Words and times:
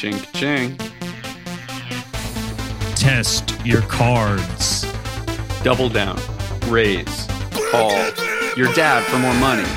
Chink 0.00 0.32
ching. 0.32 0.78
Test 2.94 3.54
your 3.66 3.82
cards. 3.82 4.90
Double 5.62 5.90
down. 5.90 6.18
Raise. 6.68 7.26
Call. 7.70 7.92
Your 8.56 8.72
dad 8.72 9.04
for 9.04 9.18
more 9.18 9.34
money. 9.34 9.68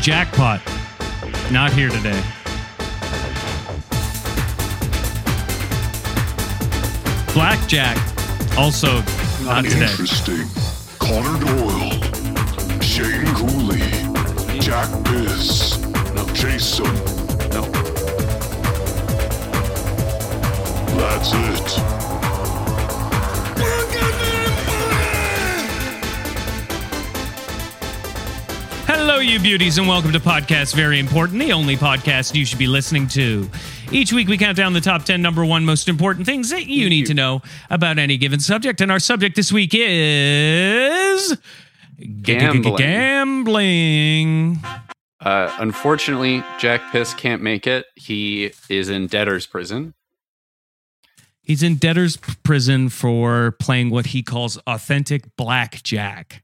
Jackpot. 0.00 0.62
Not 1.52 1.70
here 1.74 1.90
today. 1.90 2.18
Blackjack. 7.34 7.98
Also 8.56 9.02
not 9.42 9.64
today. 9.64 9.90
Interesting. 9.90 10.48
Connor 10.98 11.44
Doyle, 11.44 11.90
Shane 12.80 13.26
Cooley, 13.34 13.80
Jack 14.60 14.88
Biss, 15.04 15.76
Jason. 16.34 17.13
That's 20.96 21.32
it. 21.32 21.80
Hello, 28.86 29.18
you 29.18 29.40
beauties, 29.40 29.78
and 29.78 29.88
welcome 29.88 30.12
to 30.12 30.20
Podcast 30.20 30.74
Very 30.74 30.98
Important, 30.98 31.40
the 31.40 31.52
only 31.52 31.76
podcast 31.76 32.34
you 32.34 32.44
should 32.44 32.58
be 32.58 32.66
listening 32.66 33.08
to. 33.08 33.50
Each 33.90 34.12
week, 34.12 34.28
we 34.28 34.38
count 34.38 34.56
down 34.56 34.72
the 34.72 34.80
top 34.80 35.04
10 35.04 35.20
number 35.20 35.44
one 35.44 35.64
most 35.64 35.88
important 35.88 36.26
things 36.26 36.50
that 36.50 36.66
you 36.66 36.88
need 36.88 37.06
to 37.06 37.14
know 37.14 37.42
about 37.70 37.98
any 37.98 38.16
given 38.16 38.40
subject. 38.40 38.80
And 38.80 38.90
our 38.90 38.98
subject 38.98 39.36
this 39.36 39.52
week 39.52 39.70
is 39.74 41.36
Gambling. 42.22 42.76
Gambling. 42.76 44.58
Uh, 45.20 45.54
unfortunately, 45.58 46.44
Jack 46.58 46.92
Piss 46.92 47.14
can't 47.14 47.42
make 47.42 47.66
it. 47.66 47.86
He 47.94 48.52
is 48.68 48.88
in 48.88 49.06
debtor's 49.06 49.46
prison. 49.46 49.94
He's 51.44 51.62
in 51.62 51.76
debtor's 51.76 52.16
prison 52.16 52.88
for 52.88 53.52
playing 53.60 53.90
what 53.90 54.06
he 54.06 54.22
calls 54.22 54.56
authentic 54.66 55.36
blackjack. 55.36 56.42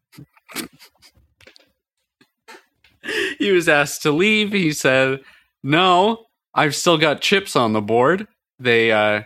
He 3.39 3.51
was 3.51 3.67
asked 3.69 4.03
to 4.03 4.13
leave. 4.13 4.53
He 4.53 4.73
said, 4.73 5.21
"No, 5.63 6.27
I've 6.55 6.75
still 6.75 6.99
got 6.99 7.23
chips 7.23 7.57
on 7.57 7.73
the 7.73 7.81
board." 7.81 8.29
They, 8.59 8.93
uh, 8.93 9.23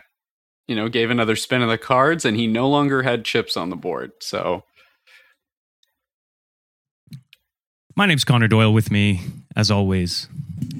you 0.67 0.75
know, 0.77 0.87
gave 0.87 1.09
another 1.09 1.35
spin 1.35 1.61
of 1.61 1.67
the 1.69 1.77
cards, 1.77 2.23
and 2.23 2.37
he 2.37 2.47
no 2.47 2.69
longer 2.69 3.03
had 3.03 3.25
chips 3.25 3.57
on 3.57 3.69
the 3.69 3.75
board. 3.75 4.13
So, 4.21 4.63
My 7.97 8.05
name's 8.05 8.23
Connor 8.23 8.47
Doyle. 8.47 8.73
With 8.73 8.91
me, 8.91 9.21
as 9.57 9.69
always, 9.69 10.29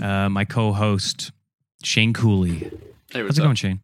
uh, 0.02 0.30
my 0.30 0.46
co-host 0.46 1.32
Shane 1.84 2.14
Cooley. 2.14 2.72
hey, 3.12 3.22
How's 3.24 3.38
it 3.38 3.42
up? 3.42 3.48
going, 3.48 3.56
Shane? 3.56 3.82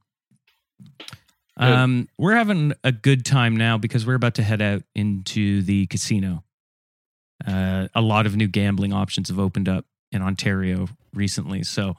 Um, 1.58 2.08
we're 2.18 2.36
having 2.36 2.74
a 2.84 2.92
good 2.92 3.24
time 3.24 3.56
now 3.56 3.78
because 3.78 4.06
we're 4.06 4.16
about 4.16 4.36
to 4.36 4.44
head 4.44 4.62
out 4.62 4.84
into 4.96 5.62
the 5.62 5.86
casino. 5.88 6.44
Uh, 7.46 7.88
a 7.94 8.02
lot 8.02 8.26
of 8.26 8.36
new 8.36 8.48
gambling 8.48 8.94
options 8.94 9.30
have 9.30 9.40
opened 9.40 9.70
up 9.70 9.86
in 10.12 10.22
Ontario 10.22 10.88
recently, 11.14 11.64
so 11.64 11.96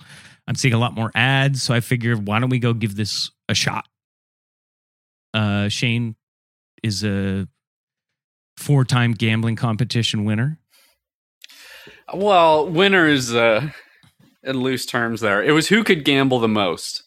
I'm 0.49 0.55
seeing 0.57 0.75
a 0.75 0.79
lot 0.79 0.95
more 0.95 1.13
ads. 1.15 1.63
So 1.63 1.75
I 1.75 1.81
figured, 1.81 2.27
why 2.27 2.41
don't 2.41 2.51
we 2.51 2.59
go 2.59 2.73
give 2.73 2.97
this 2.97 3.31
a 3.49 3.55
shot? 3.55 3.87
Uh, 5.33 5.69
Shane 5.69 6.17
is 6.83 7.05
a 7.05 7.47
four-time 8.57 9.13
gambling 9.13 9.57
competition 9.57 10.25
winner. 10.25 10.59
Well, 12.13 12.69
winner 12.69 13.09
is 13.09 13.35
uh, 13.35 13.71
in 14.43 14.61
loose 14.61 14.87
terms. 14.87 15.21
There, 15.21 15.43
it 15.43 15.53
was 15.53 15.69
who 15.69 15.85
could 15.85 16.05
gamble 16.05 16.39
the 16.39 16.49
most, 16.49 17.05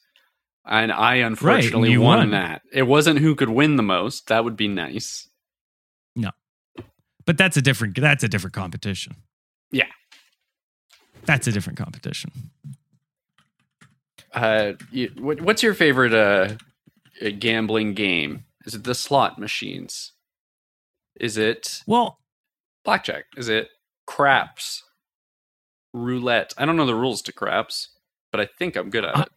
and 0.65 0.91
I 0.91 1.15
unfortunately 1.15 1.91
you 1.91 2.01
won, 2.01 2.19
won. 2.19 2.31
that. 2.31 2.61
It 2.71 2.83
wasn't 2.83 3.19
who 3.19 3.35
could 3.35 3.49
win 3.49 3.75
the 3.75 3.83
most. 3.83 4.27
That 4.27 4.43
would 4.43 4.55
be 4.57 4.67
nice. 4.67 5.27
No. 6.15 6.31
But 7.25 7.37
that's 7.37 7.57
a 7.57 7.61
different 7.61 7.99
that's 7.99 8.23
a 8.23 8.27
different 8.27 8.53
competition. 8.53 9.15
Yeah. 9.71 9.87
That's 11.25 11.47
a 11.47 11.51
different 11.51 11.77
competition. 11.79 12.31
Uh, 14.33 14.73
you, 14.91 15.11
what, 15.17 15.41
what's 15.41 15.63
your 15.63 15.73
favorite 15.73 16.13
uh, 16.13 16.55
uh, 17.25 17.29
gambling 17.39 17.93
game? 17.93 18.45
Is 18.65 18.75
it 18.75 18.83
the 18.83 18.93
slot 18.95 19.39
machines? 19.39 20.11
Is 21.19 21.37
it 21.37 21.81
Well, 21.87 22.19
blackjack? 22.83 23.25
Is 23.37 23.47
it 23.49 23.69
craps? 24.05 24.83
Roulette? 25.93 26.53
I 26.57 26.65
don't 26.65 26.75
know 26.75 26.85
the 26.85 26.93
rules 26.95 27.21
to 27.23 27.31
craps, 27.31 27.89
but 28.31 28.41
I 28.41 28.45
think 28.45 28.75
I'm 28.75 28.89
good 28.89 29.05
at 29.05 29.15
Uh, 29.17 29.21
it. 29.21 29.29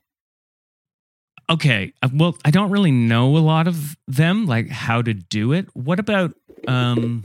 Okay. 1.51 1.93
uh, 2.03 2.09
Well, 2.13 2.37
I 2.45 2.51
don't 2.51 2.71
really 2.71 2.91
know 2.93 3.37
a 3.37 3.39
lot 3.39 3.67
of 3.69 3.97
them, 4.07 4.47
like 4.47 4.69
how 4.69 5.03
to 5.03 5.15
do 5.15 5.53
it. 5.53 5.69
What 5.75 5.99
about 6.01 6.35
um 6.67 7.25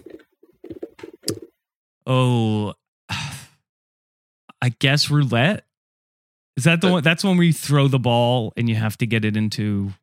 oh 2.07 2.73
I 3.09 4.69
guess 4.79 5.09
roulette? 5.09 5.65
Is 6.55 6.65
that 6.65 6.81
the 6.81 6.87
Uh, 6.87 6.91
one 6.93 7.03
that's 7.03 7.23
when 7.23 7.37
we 7.37 7.51
throw 7.51 7.87
the 7.87 7.99
ball 7.99 8.53
and 8.55 8.69
you 8.69 8.75
have 8.75 8.97
to 8.99 9.05
get 9.05 9.25
it 9.25 9.35
into 9.35 9.93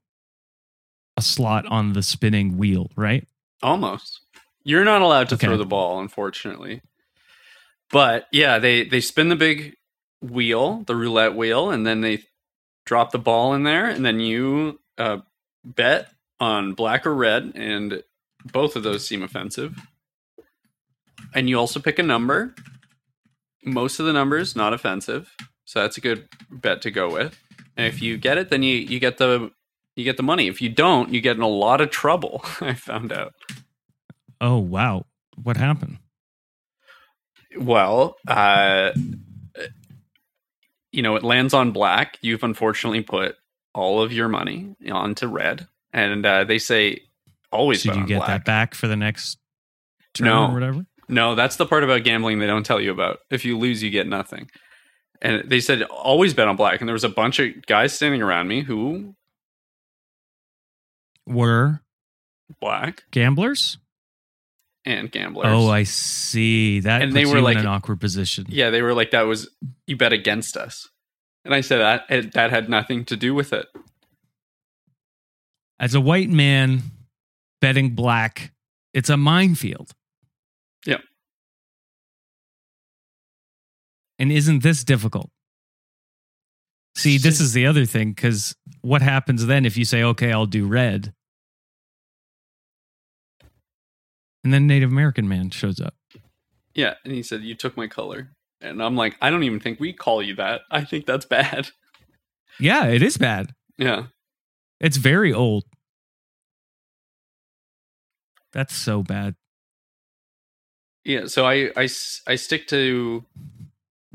a 1.16 1.22
slot 1.22 1.66
on 1.66 1.92
the 1.92 2.02
spinning 2.02 2.56
wheel, 2.58 2.90
right? 2.96 3.26
Almost. 3.62 4.20
You're 4.64 4.84
not 4.84 5.02
allowed 5.02 5.28
to 5.30 5.34
Okay. 5.36 5.46
throw 5.46 5.56
the 5.56 5.64
ball, 5.64 6.00
unfortunately. 6.00 6.82
But 7.90 8.26
yeah, 8.32 8.58
they 8.58 8.84
they 8.84 9.00
spin 9.00 9.28
the 9.28 9.36
big 9.36 9.74
wheel, 10.22 10.84
the 10.86 10.94
roulette 10.96 11.34
wheel, 11.34 11.70
and 11.70 11.86
then 11.86 12.00
they 12.02 12.24
drop 12.84 13.12
the 13.12 13.18
ball 13.18 13.54
in 13.54 13.62
there, 13.62 13.86
and 13.86 14.04
then 14.04 14.20
you 14.20 14.80
uh, 14.98 15.18
bet 15.64 16.08
on 16.38 16.74
black 16.74 17.06
or 17.06 17.14
red, 17.14 17.52
and 17.54 18.02
both 18.52 18.76
of 18.76 18.82
those 18.82 19.06
seem 19.06 19.22
offensive. 19.22 19.78
And 21.34 21.48
you 21.48 21.58
also 21.58 21.80
pick 21.80 21.98
a 21.98 22.02
number. 22.02 22.54
Most 23.64 24.00
of 24.00 24.06
the 24.06 24.12
numbers 24.12 24.56
not 24.56 24.72
offensive, 24.72 25.34
so 25.64 25.80
that's 25.80 25.98
a 25.98 26.00
good 26.00 26.28
bet 26.50 26.82
to 26.82 26.90
go 26.90 27.12
with. 27.12 27.38
And 27.76 27.86
if 27.86 28.02
you 28.02 28.16
get 28.16 28.38
it, 28.38 28.50
then 28.50 28.62
you 28.62 28.76
you 28.76 28.98
get 28.98 29.18
the 29.18 29.50
you 29.96 30.04
get 30.04 30.16
the 30.16 30.22
money. 30.22 30.48
If 30.48 30.62
you 30.62 30.68
don't, 30.68 31.12
you 31.12 31.20
get 31.20 31.36
in 31.36 31.42
a 31.42 31.48
lot 31.48 31.80
of 31.80 31.90
trouble. 31.90 32.42
I 32.60 32.74
found 32.74 33.12
out. 33.12 33.34
Oh 34.40 34.58
wow. 34.58 35.06
What 35.42 35.56
happened? 35.56 35.98
Well, 37.58 38.16
uh, 38.28 38.92
you 40.92 41.02
know, 41.02 41.16
it 41.16 41.22
lands 41.22 41.54
on 41.54 41.70
black. 41.72 42.18
You've 42.20 42.42
unfortunately 42.42 43.02
put 43.02 43.36
all 43.74 44.02
of 44.02 44.12
your 44.12 44.28
money 44.28 44.74
onto 44.90 45.26
red, 45.26 45.68
and 45.92 46.24
uh, 46.26 46.44
they 46.44 46.58
say 46.58 47.00
always 47.52 47.82
Should 47.82 47.94
you 47.94 48.00
on 48.02 48.06
get 48.06 48.16
black. 48.18 48.28
that 48.28 48.44
back 48.44 48.74
for 48.74 48.86
the 48.88 48.96
next 48.96 49.38
turn 50.14 50.26
No. 50.28 50.46
or 50.50 50.54
whatever? 50.54 50.86
No, 51.08 51.34
that's 51.34 51.56
the 51.56 51.66
part 51.66 51.82
about 51.82 52.04
gambling 52.04 52.38
they 52.38 52.46
don't 52.46 52.64
tell 52.64 52.80
you 52.80 52.92
about. 52.92 53.18
If 53.30 53.44
you 53.44 53.58
lose, 53.58 53.82
you 53.82 53.90
get 53.90 54.06
nothing. 54.06 54.48
And 55.20 55.42
they 55.48 55.58
said 55.60 55.82
always 55.82 56.34
bet 56.34 56.46
on 56.48 56.54
black. 56.56 56.80
And 56.80 56.88
there 56.88 56.92
was 56.94 57.02
a 57.04 57.08
bunch 57.08 57.40
of 57.40 57.66
guys 57.66 57.92
standing 57.92 58.22
around 58.22 58.46
me 58.48 58.62
who 58.62 59.14
Were 61.26 61.80
black 62.60 63.02
gamblers? 63.10 63.78
And 64.84 65.10
gamblers. 65.12 65.46
Oh, 65.48 65.68
I 65.70 65.82
see. 65.84 66.80
That 66.80 67.02
And 67.02 67.12
they 67.12 67.26
were 67.26 67.40
like- 67.40 67.56
in 67.56 67.60
an 67.62 67.66
awkward 67.66 68.00
position. 68.00 68.46
yeah, 68.48 68.70
they 68.70 68.82
were 68.82 68.94
like 68.94 69.10
that 69.10 69.22
was 69.22 69.48
you 69.86 69.96
bet 69.96 70.12
against 70.12 70.56
us. 70.56 70.88
And 71.44 71.54
I 71.54 71.60
said 71.62 71.78
that 71.78 72.32
that 72.32 72.50
had 72.50 72.68
nothing 72.68 73.04
to 73.06 73.16
do 73.16 73.34
with 73.34 73.52
it. 73.52 73.66
As 75.78 75.94
a 75.94 76.00
white 76.00 76.28
man 76.28 76.82
betting 77.60 77.94
black, 77.94 78.52
it's 78.92 79.08
a 79.08 79.16
minefield. 79.16 79.92
Yeah. 80.86 80.98
And 84.18 84.30
isn't 84.30 84.62
this 84.62 84.84
difficult? 84.84 85.30
See, 86.96 87.16
this 87.18 87.40
is 87.40 87.52
the 87.54 87.66
other 87.66 87.86
thing 87.86 88.12
because 88.12 88.54
what 88.82 89.00
happens 89.00 89.46
then 89.46 89.64
if 89.64 89.76
you 89.78 89.84
say, 89.84 90.02
okay, 90.02 90.32
I'll 90.32 90.44
do 90.46 90.66
red? 90.66 91.14
And 94.42 94.52
then 94.52 94.66
Native 94.66 94.90
American 94.90 95.28
man 95.28 95.50
shows 95.50 95.80
up. 95.80 95.94
Yeah, 96.74 96.94
and 97.04 97.12
he 97.12 97.22
said 97.22 97.42
you 97.42 97.54
took 97.54 97.76
my 97.76 97.86
color. 97.86 98.30
And 98.60 98.82
I'm 98.82 98.96
like, 98.96 99.16
I 99.20 99.30
don't 99.30 99.42
even 99.42 99.60
think 99.60 99.80
we 99.80 99.92
call 99.92 100.22
you 100.22 100.34
that. 100.36 100.62
I 100.70 100.84
think 100.84 101.06
that's 101.06 101.24
bad. 101.26 101.70
Yeah, 102.58 102.86
it 102.86 103.02
is 103.02 103.16
bad. 103.16 103.54
Yeah. 103.78 104.04
It's 104.80 104.96
very 104.96 105.32
old. 105.32 105.64
That's 108.52 108.74
so 108.74 109.02
bad. 109.02 109.36
Yeah, 111.04 111.26
so 111.26 111.46
I 111.46 111.70
I 111.76 111.88
I 112.26 112.34
stick 112.34 112.66
to 112.68 113.24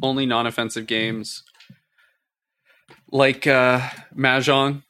only 0.04 0.26
non-offensive 0.26 0.86
games 0.86 1.44
like 3.12 3.48
uh 3.48 3.82
Mahjong. 4.16 4.84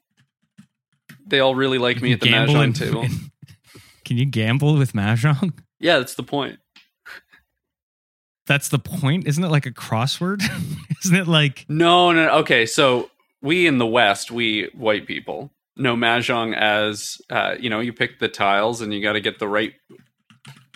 They 1.28 1.40
all 1.40 1.56
really 1.56 1.78
like 1.78 2.02
me 2.02 2.14
at 2.14 2.20
the 2.20 2.30
Gamble 2.30 2.56
Mahjong 2.56 2.76
table. 2.76 3.06
Can 4.06 4.18
you 4.18 4.26
gamble 4.26 4.78
with 4.78 4.94
Mahjong? 4.94 5.54
Yeah, 5.78 5.98
that's 5.98 6.16
the 6.16 6.24
point. 6.24 6.60
that's 8.48 8.70
the 8.70 8.80
point, 8.80 9.28
isn't 9.28 9.44
it? 9.44 9.50
Like 9.50 9.66
a 9.66 9.72
crossword, 9.72 10.42
isn't 11.04 11.16
it? 11.16 11.28
Like 11.28 11.66
No, 11.68 12.14
no. 12.14 12.30
Okay, 12.38 12.66
so 12.66 13.12
we 13.42 13.68
in 13.68 13.78
the 13.78 13.86
West, 13.86 14.32
we 14.32 14.70
white 14.74 15.06
people 15.06 15.52
know 15.76 15.96
mahjong 15.96 16.56
as 16.56 17.18
uh, 17.30 17.56
you 17.60 17.70
know, 17.70 17.82
you 17.82 17.92
pick 17.92 18.20
the 18.20 18.30
tiles 18.30 18.80
and 18.82 18.94
you 18.94 19.02
got 19.02 19.14
to 19.14 19.22
get 19.22 19.38
the 19.38 19.50
right 19.50 19.74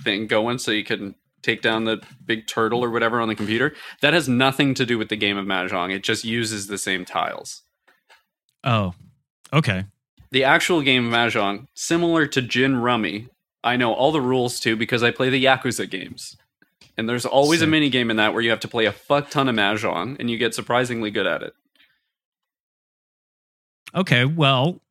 thing 0.03 0.27
going 0.27 0.57
so 0.59 0.71
you 0.71 0.83
can 0.83 1.15
take 1.41 1.61
down 1.61 1.85
the 1.85 2.01
big 2.25 2.45
turtle 2.45 2.83
or 2.83 2.89
whatever 2.89 3.21
on 3.21 3.29
the 3.29 3.35
computer. 3.35 3.73
That 4.01 4.13
has 4.13 4.27
nothing 4.27 4.73
to 4.75 4.85
do 4.85 4.97
with 4.97 5.07
the 5.07 5.15
game 5.15 5.37
of 5.37 5.45
mahjong. 5.45 5.93
It 5.93 6.03
just 6.03 6.25
uses 6.25 6.67
the 6.67 6.77
same 6.77 7.05
tiles. 7.05 7.63
oh, 8.65 8.93
okay, 9.53 9.85
The 10.31 10.43
actual 10.43 10.81
game 10.81 11.07
of 11.07 11.13
mahjong, 11.13 11.67
similar 11.73 12.27
to 12.27 12.41
Gin 12.41 12.77
Rummy, 12.77 13.29
I 13.63 13.75
know 13.77 13.93
all 13.93 14.11
the 14.11 14.21
rules 14.21 14.59
to 14.61 14.75
because 14.75 15.03
I 15.03 15.11
play 15.11 15.29
the 15.29 15.43
Yakuza 15.43 15.89
games. 15.89 16.37
And 16.97 17.07
there's 17.07 17.25
always 17.25 17.61
a 17.61 17.67
mini 17.67 17.89
game 17.89 18.11
in 18.11 18.17
that 18.17 18.33
where 18.33 18.41
you 18.41 18.49
have 18.49 18.59
to 18.61 18.67
play 18.67 18.85
a 18.85 18.91
fuck 18.91 19.29
ton 19.29 19.47
of 19.49 19.55
mahjong 19.55 20.17
and 20.19 20.29
you 20.29 20.37
get 20.37 20.53
surprisingly 20.53 21.11
good 21.11 21.25
at 21.25 21.41
it. 21.43 21.53
okay. 23.95 24.25
Well, 24.25 24.81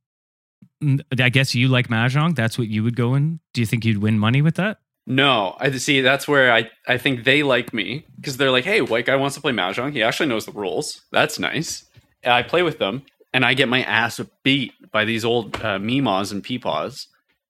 I 1.18 1.28
guess 1.28 1.54
you 1.54 1.68
like 1.68 1.88
mahjong. 1.88 2.34
That's 2.34 2.58
what 2.58 2.68
you 2.68 2.82
would 2.82 2.96
go 2.96 3.14
in. 3.14 3.40
Do 3.52 3.60
you 3.60 3.66
think 3.66 3.84
you'd 3.84 3.98
win 3.98 4.18
money 4.18 4.42
with 4.42 4.56
that? 4.56 4.78
No, 5.06 5.56
I 5.58 5.70
see. 5.72 6.00
That's 6.00 6.28
where 6.28 6.52
I, 6.52 6.70
I 6.86 6.98
think 6.98 7.24
they 7.24 7.42
like 7.42 7.72
me 7.72 8.04
because 8.16 8.36
they're 8.36 8.50
like, 8.50 8.64
"Hey, 8.64 8.80
white 8.82 9.06
guy 9.06 9.16
wants 9.16 9.36
to 9.36 9.40
play 9.42 9.52
mahjong. 9.52 9.92
He 9.92 10.02
actually 10.02 10.28
knows 10.28 10.44
the 10.44 10.52
rules. 10.52 11.02
That's 11.12 11.38
nice." 11.38 11.84
And 12.22 12.32
I 12.32 12.42
play 12.42 12.62
with 12.62 12.78
them, 12.78 13.02
and 13.32 13.44
I 13.44 13.54
get 13.54 13.68
my 13.68 13.82
ass 13.82 14.20
beat 14.42 14.72
by 14.90 15.04
these 15.04 15.24
old 15.24 15.56
uh, 15.56 15.78
meemaws 15.78 16.32
and 16.32 16.42
peepaws, 16.42 17.06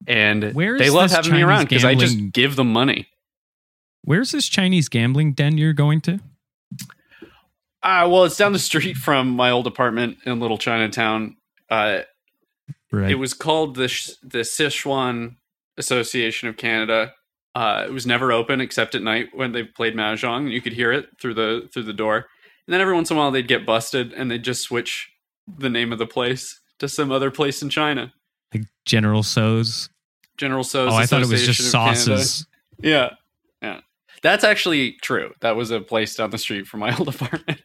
and 0.07 0.53
Where's 0.53 0.81
they 0.81 0.91
love 0.91 1.11
having 1.11 1.33
me 1.33 1.43
around 1.43 1.69
because 1.69 1.85
I 1.85 1.95
just 1.95 2.33
give 2.33 2.57
them 2.57 2.73
money. 2.73 3.09
Where's 4.03 4.33
this 4.33 4.49
Chinese 4.49 4.89
gambling 4.89 5.33
den 5.33 5.59
you're 5.59 5.73
going 5.73 6.01
to? 6.03 6.21
Uh, 7.83 8.09
well, 8.11 8.25
it's 8.25 8.37
down 8.37 8.53
the 8.53 8.59
street 8.59 8.97
from 8.97 9.29
my 9.29 9.51
old 9.51 9.67
apartment 9.67 10.19
in 10.27 10.41
Little 10.41 10.59
Chinatown. 10.59 11.37
Uh, 11.71 12.01
Right. 12.91 13.11
It 13.11 13.17
was 13.17 13.35
called 13.35 13.75
the 13.77 13.89
Sh- 13.89 14.13
the 14.23 14.39
Sichuan 14.39 15.37
Association 15.77 16.49
of 16.49 16.57
Canada. 16.57 17.13
Uh, 17.55 17.85
it 17.87 17.93
was 17.93 18.07
never 18.07 18.33
open 18.33 18.61
except 18.61 18.95
at 18.95 19.03
night 19.03 19.29
when 19.35 19.53
they 19.53 19.63
played 19.65 19.95
mahjong. 19.95 20.51
You 20.51 20.61
could 20.63 20.73
hear 20.73 20.93
it 20.93 21.09
through 21.21 21.35
the 21.35 21.69
through 21.73 21.83
the 21.83 21.93
door, 21.93 22.17
and 22.17 22.73
then 22.73 22.81
every 22.81 22.95
once 22.95 23.11
in 23.11 23.17
a 23.17 23.21
while 23.21 23.31
they'd 23.31 23.49
get 23.49 23.67
busted 23.67 24.13
and 24.15 24.31
they'd 24.31 24.43
just 24.43 24.63
switch 24.63 25.11
the 25.59 25.69
name 25.69 25.93
of 25.93 25.99
the 25.99 26.07
place 26.07 26.58
to 26.79 26.89
some 26.89 27.11
other 27.11 27.31
place 27.31 27.63
in 27.63 27.69
China. 27.69 28.13
like 28.55 28.65
General 28.85 29.23
Tso's. 29.23 29.89
General 30.37 30.65
Tso's. 30.65 30.93
Oh, 30.93 30.97
I 30.97 31.07
thought 31.07 31.23
it 31.23 31.29
was 31.29 31.45
just 31.45 31.73
Canada. 31.73 31.97
sauces. 31.97 32.47
Yeah, 32.81 33.11
yeah, 33.61 33.81
that's 34.23 34.45
actually 34.45 34.93
true. 35.03 35.33
That 35.41 35.57
was 35.57 35.71
a 35.71 35.81
place 35.81 36.15
down 36.15 36.31
the 36.31 36.39
street 36.39 36.67
from 36.67 36.81
my 36.81 36.97
old 36.99 37.09
apartment. 37.09 37.61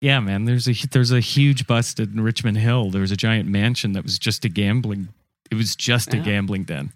Yeah, 0.00 0.20
man. 0.20 0.44
There's 0.44 0.68
a 0.68 0.74
there's 0.88 1.10
a 1.12 1.20
huge 1.20 1.66
bust 1.66 1.98
in 1.98 2.20
Richmond 2.20 2.58
Hill. 2.58 2.90
There 2.90 3.00
was 3.00 3.10
a 3.10 3.16
giant 3.16 3.48
mansion 3.48 3.92
that 3.92 4.04
was 4.04 4.18
just 4.18 4.44
a 4.44 4.48
gambling. 4.48 5.08
It 5.50 5.54
was 5.54 5.74
just 5.74 6.12
a 6.12 6.18
gambling 6.18 6.64
den. 6.64 6.92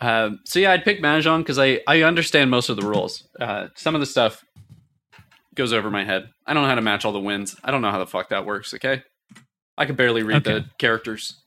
Um, 0.00 0.40
so 0.44 0.58
yeah, 0.58 0.72
I'd 0.72 0.84
pick 0.84 1.00
mahjong 1.00 1.38
because 1.40 1.58
I 1.58 1.80
I 1.86 2.02
understand 2.02 2.50
most 2.50 2.68
of 2.68 2.76
the 2.76 2.86
rules. 2.86 3.28
Uh, 3.38 3.68
some 3.76 3.94
of 3.94 4.00
the 4.00 4.06
stuff 4.06 4.44
goes 5.54 5.72
over 5.72 5.90
my 5.90 6.04
head. 6.04 6.30
I 6.46 6.54
don't 6.54 6.62
know 6.62 6.68
how 6.68 6.74
to 6.74 6.80
match 6.80 7.04
all 7.04 7.12
the 7.12 7.20
wins. 7.20 7.56
I 7.62 7.70
don't 7.70 7.82
know 7.82 7.90
how 7.90 7.98
the 7.98 8.06
fuck 8.06 8.30
that 8.30 8.46
works. 8.46 8.74
Okay, 8.74 9.02
I 9.76 9.86
can 9.86 9.94
barely 9.94 10.22
read 10.22 10.44
the 10.44 10.66
characters. 10.78 11.42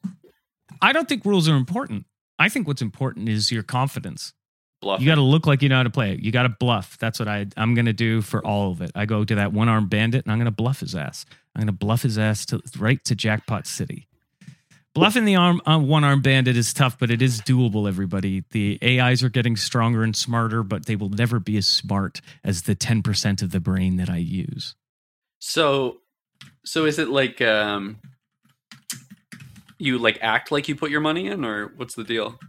I 0.82 0.94
don't 0.94 1.08
think 1.08 1.26
rules 1.26 1.48
are 1.48 1.56
important. 1.56 2.06
I 2.38 2.50
think 2.50 2.68
what's 2.68 2.82
important 2.82 3.30
is 3.30 3.52
your 3.52 3.64
confidence. 3.64 4.34
Bluff. 4.82 5.00
You 5.00 5.08
got 5.08 5.16
to 5.16 5.22
look 5.22 5.48
like 5.48 5.62
you 5.62 5.70
know 5.70 5.78
how 5.78 5.84
to 5.84 5.90
play 5.90 6.12
it. 6.12 6.20
You 6.20 6.32
got 6.32 6.44
to 6.44 6.50
bluff. 6.50 6.98
That's 7.00 7.18
what 7.18 7.28
I 7.28 7.48
I'm 7.56 7.74
going 7.74 7.86
to 7.86 7.94
do 7.94 8.22
for 8.22 8.46
all 8.46 8.72
of 8.72 8.82
it. 8.82 8.92
I 8.94 9.06
go 9.06 9.24
to 9.24 9.36
that 9.36 9.54
one 9.54 9.70
armed 9.70 9.90
bandit 9.90 10.26
and 10.26 10.32
I'm 10.32 10.38
going 10.38 10.46
to 10.46 10.52
bluff 10.52 10.82
his 10.82 10.96
ass. 10.96 11.26
I'm 11.56 11.62
going 11.62 11.68
to 11.68 11.74
bluff 11.74 12.02
his 12.02 12.20
ass 12.20 12.46
to 12.48 12.62
right 12.78 13.04
to 13.06 13.16
Jackpot 13.16 13.68
City. 13.68 14.08
Bluffing 14.96 15.26
the 15.26 15.36
arm 15.36 15.62
uh, 15.66 15.78
one 15.78 16.06
arm 16.06 16.22
bandit 16.22 16.56
is 16.56 16.74
tough, 16.74 16.98
but 16.98 17.12
it 17.12 17.22
is 17.22 17.42
doable. 17.42 17.86
Everybody, 17.86 18.46
the 18.52 18.80
AIs 18.82 19.22
are 19.24 19.30
getting 19.30 19.58
stronger 19.58 20.04
and 20.04 20.16
smarter, 20.16 20.64
but 20.64 20.86
they 20.86 20.96
will 20.96 21.10
never 21.10 21.38
be 21.38 21.58
as 21.58 21.68
smart 21.68 22.22
as 22.46 22.62
the 22.64 22.76
10 22.76 23.04
percent 23.04 23.42
of 23.42 23.52
the 23.52 23.60
brain 23.60 23.98
that 23.98 24.10
I 24.10 24.18
use. 24.18 24.76
so 25.40 25.98
so 26.64 26.86
is 26.86 26.98
it 26.98 27.10
like 27.10 27.42
um 27.42 28.00
you 29.78 29.98
like 29.98 30.18
act 30.22 30.50
like 30.52 30.70
you 30.70 30.76
put 30.76 30.90
your 30.90 31.02
money 31.02 31.28
in, 31.28 31.44
or 31.44 31.74
what's 31.76 31.96
the 31.96 32.06
deal? 32.06 32.40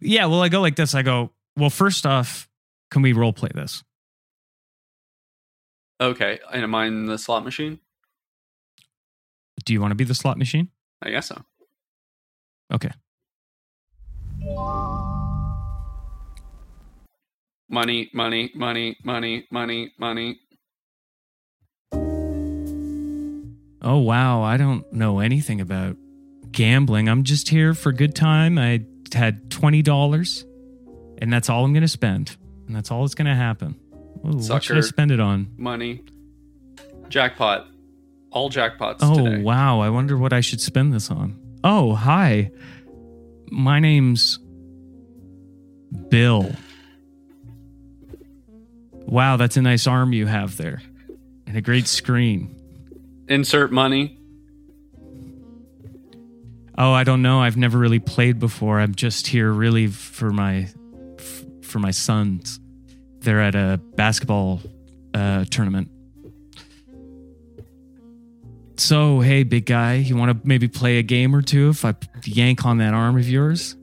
Yeah, 0.00 0.26
well, 0.26 0.42
I 0.42 0.48
go 0.48 0.60
like 0.60 0.74
this. 0.74 0.94
I 0.96 1.02
go, 1.02 1.30
well, 1.56 1.70
first 1.70 2.06
off, 2.06 2.48
can 2.90 3.02
we 3.02 3.12
role 3.12 3.32
play 3.32 3.50
this? 3.54 3.84
Okay, 6.00 6.40
and 6.52 6.64
am 6.64 6.74
I 6.74 6.86
in 6.86 7.06
the 7.06 7.18
slot 7.18 7.44
machine? 7.44 7.78
Do 9.64 9.72
you 9.72 9.80
want 9.80 9.92
to 9.92 9.94
be 9.94 10.04
the 10.04 10.14
slot 10.14 10.38
machine? 10.38 10.70
I 11.02 11.10
guess 11.10 11.28
so. 11.28 11.42
Okay. 12.72 12.90
Money, 17.68 18.10
money, 18.12 18.50
money, 18.54 18.96
money, 19.04 19.46
money, 19.50 19.92
money. 19.98 20.40
Oh, 23.82 23.98
wow. 23.98 24.42
I 24.42 24.56
don't 24.56 24.92
know 24.92 25.20
anything 25.20 25.60
about 25.60 25.96
gambling. 26.52 27.08
I'm 27.08 27.22
just 27.22 27.48
here 27.48 27.74
for 27.74 27.90
a 27.90 27.94
good 27.94 28.14
time. 28.14 28.58
I 28.58 28.84
had 29.14 29.50
$20, 29.50 30.44
and 31.18 31.32
that's 31.32 31.48
all 31.48 31.64
I'm 31.64 31.72
going 31.72 31.82
to 31.82 31.88
spend. 31.88 32.36
And 32.66 32.76
that's 32.76 32.90
all 32.90 33.02
that's 33.02 33.14
going 33.14 33.26
to 33.26 33.34
happen. 33.34 33.78
Ooh, 34.26 34.36
what 34.36 34.62
should 34.62 34.76
I 34.76 34.80
spend 34.82 35.10
it 35.10 35.20
on? 35.20 35.48
money. 35.56 36.04
Jackpot. 37.08 37.66
All 38.30 38.48
jackpots 38.50 38.98
Oh, 39.00 39.16
today. 39.24 39.42
wow. 39.42 39.80
I 39.80 39.90
wonder 39.90 40.16
what 40.16 40.32
I 40.32 40.40
should 40.40 40.60
spend 40.60 40.92
this 40.92 41.10
on. 41.10 41.36
Oh, 41.64 41.94
hi. 41.94 42.50
My 43.50 43.80
name's 43.80 44.38
Bill. 46.08 46.50
Wow, 48.92 49.36
that's 49.36 49.56
a 49.56 49.62
nice 49.62 49.86
arm 49.86 50.12
you 50.12 50.26
have 50.26 50.56
there. 50.56 50.80
And 51.46 51.56
a 51.56 51.60
great 51.60 51.88
screen. 51.88 52.54
Insert 53.28 53.72
money. 53.72 54.16
Oh, 56.78 56.92
I 56.92 57.02
don't 57.04 57.22
know. 57.22 57.40
I've 57.42 57.56
never 57.56 57.76
really 57.78 57.98
played 57.98 58.38
before. 58.38 58.78
I'm 58.80 58.94
just 58.94 59.26
here 59.26 59.50
really 59.50 59.88
for 59.88 60.30
my 60.30 60.68
f- 61.18 61.44
for 61.62 61.78
my 61.78 61.90
sons. 61.90 62.58
They're 63.18 63.40
at 63.40 63.54
a 63.54 63.78
basketball 63.96 64.60
uh, 65.12 65.44
tournament. 65.50 65.90
So, 68.80 69.20
hey, 69.20 69.42
big 69.42 69.66
guy, 69.66 69.96
you 69.96 70.16
want 70.16 70.32
to 70.32 70.48
maybe 70.48 70.66
play 70.66 70.96
a 70.96 71.02
game 71.02 71.36
or 71.36 71.42
two 71.42 71.68
if 71.68 71.84
I 71.84 71.94
yank 72.24 72.64
on 72.64 72.78
that 72.78 72.94
arm 72.94 73.18
of 73.18 73.28
yours? 73.28 73.76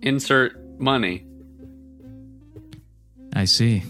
Insert 0.00 0.78
money. 0.78 1.26
I 3.34 3.46
see. 3.46 3.82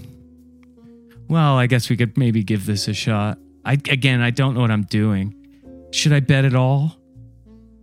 Well, 1.28 1.59
I 1.59 1.66
guess 1.66 1.90
we 1.90 1.99
could 1.99 2.16
maybe 2.16 2.42
give 2.42 2.64
this 2.64 2.88
a 2.88 2.94
shot. 2.94 3.37
I 3.62 3.75
again, 3.75 4.23
I 4.23 4.30
don't 4.30 4.54
know 4.54 4.62
what 4.62 4.71
I'm 4.71 4.85
doing. 4.85 5.35
Should 5.90 6.14
I 6.14 6.21
bet 6.21 6.47
it 6.47 6.54
all? 6.54 6.97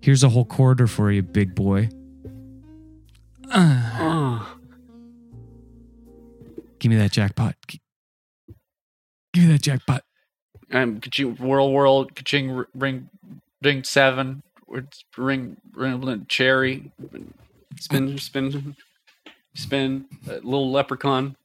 Here's 0.01 0.23
a 0.23 0.29
whole 0.29 0.45
quarter 0.45 0.87
for 0.87 1.11
you, 1.11 1.21
big 1.21 1.53
boy. 1.53 1.89
Uh, 3.51 3.85
Oh, 4.01 4.57
give 6.79 6.89
me 6.89 6.95
that 6.97 7.11
jackpot. 7.11 7.55
Give 7.67 9.43
me 9.43 9.51
that 9.51 9.61
jackpot. 9.61 10.01
Um, 10.71 10.99
ka-ching, 10.99 11.35
World 11.35 11.73
World, 11.73 12.15
ka-ching, 12.15 12.65
ring, 12.73 13.09
ring 13.61 13.83
seven, 13.83 14.43
ring, 15.17 15.57
ring, 15.73 16.25
cherry, 16.27 16.91
spin, 17.79 18.17
spin, 18.17 18.75
spin, 19.53 20.05
a 20.27 20.35
little 20.35 20.71
leprechaun. 20.71 21.35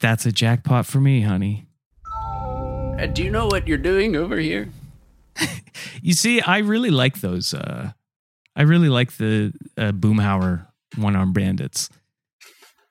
That's 0.00 0.26
a 0.26 0.32
jackpot 0.32 0.86
for 0.86 1.00
me, 1.00 1.22
honey. 1.22 1.66
Uh, 2.98 3.06
do 3.06 3.22
you 3.22 3.30
know 3.30 3.46
what 3.46 3.66
you're 3.66 3.78
doing 3.78 4.16
over 4.16 4.36
here? 4.38 4.68
You 6.02 6.12
see, 6.12 6.40
I 6.40 6.58
really 6.58 6.90
like 6.90 7.20
those. 7.20 7.52
Uh, 7.52 7.92
I 8.54 8.62
really 8.62 8.88
like 8.88 9.16
the 9.16 9.52
uh, 9.76 9.92
Boomhauer 9.92 10.66
one 10.96 11.16
arm 11.16 11.32
bandits. 11.32 11.90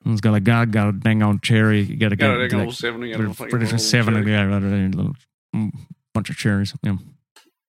It's 0.05 0.21
got 0.21 0.35
a 0.35 0.39
god, 0.39 0.71
got 0.71 0.89
a 0.89 0.91
dang 0.91 1.23
on 1.23 1.39
cherry. 1.41 1.81
You 1.81 1.95
got 1.97 2.09
to 2.09 2.15
Got 2.15 2.37
get 2.49 2.53
a 2.53 2.65
like, 2.65 2.73
seven, 2.73 3.01
got 3.09 3.19
a 3.19 3.33
for- 3.33 3.49
fucking 3.49 3.67
for 3.67 3.77
seven, 3.79 4.27
yeah, 4.27 4.43
right, 4.43 4.61
right, 4.61 4.93
little, 4.95 5.15
mm, 5.55 5.71
bunch 6.13 6.29
of 6.29 6.37
cherries. 6.37 6.73
Yeah. 6.83 6.97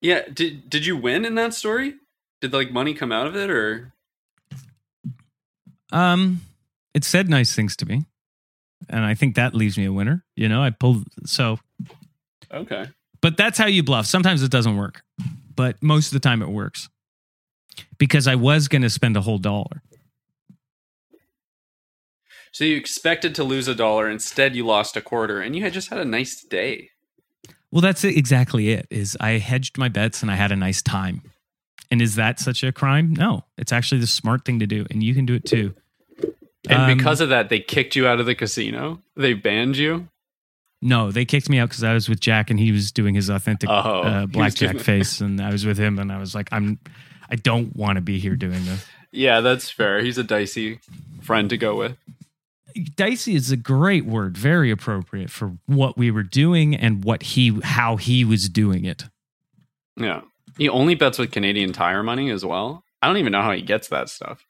Yeah, 0.03 0.23
did 0.33 0.69
did 0.69 0.85
you 0.85 0.97
win 0.97 1.25
in 1.25 1.35
that 1.37 1.55
story? 1.55 1.95
Did 2.43 2.53
like 2.53 2.71
money 2.71 2.93
come 2.93 3.11
out 3.13 3.27
of 3.27 3.35
it, 3.35 3.49
or 3.49 3.93
Um, 5.93 6.43
it 6.95 7.05
said 7.05 7.29
nice 7.29 7.55
things 7.55 7.77
to 7.77 7.87
me, 7.87 8.05
and 8.89 9.05
I 9.05 9.15
think 9.15 9.35
that 9.37 9.55
leaves 9.55 9.79
me 9.79 9.85
a 9.85 9.93
winner. 9.93 10.25
You 10.35 10.49
know, 10.49 10.63
I 10.63 10.71
pulled 10.71 11.05
so, 11.25 11.59
okay? 12.53 12.87
but 13.21 13.37
that's 13.37 13.57
how 13.59 13.67
you 13.67 13.83
bluff. 13.83 14.07
Sometimes 14.07 14.43
it 14.43 14.51
doesn't 14.51 14.77
work, 14.77 15.03
but 15.55 15.83
most 15.83 16.09
of 16.09 16.13
the 16.13 16.21
time 16.21 16.43
it 16.43 16.49
works. 16.51 16.89
because 17.99 18.27
I 18.27 18.35
was 18.37 18.69
going 18.69 18.83
to 18.83 18.91
spend 18.91 19.17
a 19.17 19.21
whole 19.21 19.39
dollar. 19.39 19.83
So 22.57 22.65
you 22.65 22.79
expected 22.79 23.35
to 23.35 23.45
lose 23.45 23.69
a 23.69 23.75
dollar, 23.75 24.09
instead 24.09 24.57
you 24.57 24.65
lost 24.65 24.97
a 24.97 25.03
quarter, 25.03 25.43
and 25.43 25.55
you 25.55 25.61
had 25.61 25.75
just 25.75 25.91
had 25.91 25.99
a 25.99 26.07
nice 26.07 26.43
day. 26.43 26.89
Well, 27.71 27.83
that's 27.83 28.03
exactly 28.03 28.71
it. 28.71 28.87
Is 28.89 29.15
I 29.21 29.33
hedged 29.33 29.77
my 29.77 29.91
bets 29.91 30.23
and 30.23 30.31
I 30.31 30.37
had 30.37 30.51
a 30.53 30.57
nice 30.57 30.81
time. 30.81 31.21
And 31.91 32.01
is 32.01 32.15
that 32.15 32.41
such 32.41 32.65
a 32.65 32.73
crime? 32.73 33.13
No, 33.13 33.45
it's 33.59 33.73
actually 33.73 34.01
the 34.01 34.07
smart 34.07 34.47
thing 34.47 34.59
to 34.61 34.67
do, 34.67 34.87
and 34.91 35.03
you 35.03 35.15
can 35.15 35.27
do 35.27 35.35
it 35.35 35.45
too. 35.45 35.75
And 36.67 36.91
Um, 36.91 36.97
because 36.97 37.21
of 37.21 37.29
that, 37.29 37.51
they 37.51 37.61
kicked 37.61 37.95
you 37.95 38.09
out 38.09 38.21
of 38.21 38.25
the 38.25 38.35
casino. 38.35 39.03
They 39.15 39.35
banned 39.35 39.77
you. 39.77 40.09
No, 40.81 41.11
they 41.11 41.27
kicked 41.27 41.51
me 41.51 41.59
out 41.59 41.69
because 41.69 41.85
I 41.85 41.93
was 41.93 42.09
with 42.09 42.21
Jack 42.21 42.49
and 42.49 42.59
he 42.59 42.73
was 42.73 42.91
doing 42.91 43.15
his 43.15 43.29
authentic 43.29 43.69
Oh, 43.69 43.75
uh, 44.01 44.25
blackjack 44.25 44.79
face, 44.91 45.21
and 45.21 45.43
I 45.43 45.53
was 45.53 45.67
with 45.67 45.77
him, 45.77 45.99
and 45.99 46.11
I 46.11 46.17
was 46.17 46.35
like, 46.35 46.49
I'm, 46.53 46.79
I 47.29 47.37
don't 47.37 47.77
want 47.77 47.97
to 47.97 48.01
be 48.01 48.19
here 48.19 48.35
doing 48.35 48.65
this. 48.65 48.87
Yeah, 49.13 49.43
that's 49.43 49.69
fair. 49.69 50.01
He's 50.01 50.17
a 50.17 50.25
dicey 50.25 50.81
friend 51.21 51.51
to 51.51 51.59
go 51.59 51.77
with. 51.77 51.99
Dicey 52.97 53.35
is 53.35 53.51
a 53.51 53.57
great 53.57 54.05
word, 54.07 54.37
very 54.37 54.71
appropriate 54.71 55.31
for 55.31 55.57
what 55.67 55.97
we 55.97 56.11
were 56.11 56.23
doing 56.23 56.75
and 56.75 57.05
what 57.05 57.23
he, 57.23 57.59
how 57.63 57.97
he 57.97 58.25
was 58.25 58.49
doing 58.49 58.85
it. 58.85 59.05
Yeah. 59.97 60.23
He 60.59 60.69
only 60.69 60.95
bets 60.95 61.19
with 61.19 61.33
Canadian 61.33 61.73
Tire 61.73 62.03
money 62.03 62.31
as 62.31 62.45
well. 62.45 62.85
I 63.03 63.07
don't 63.07 63.17
even 63.19 63.33
know 63.33 63.43
how 63.43 63.53
he 63.53 63.63
gets 63.63 63.89
that 63.89 64.09
stuff. 64.09 64.45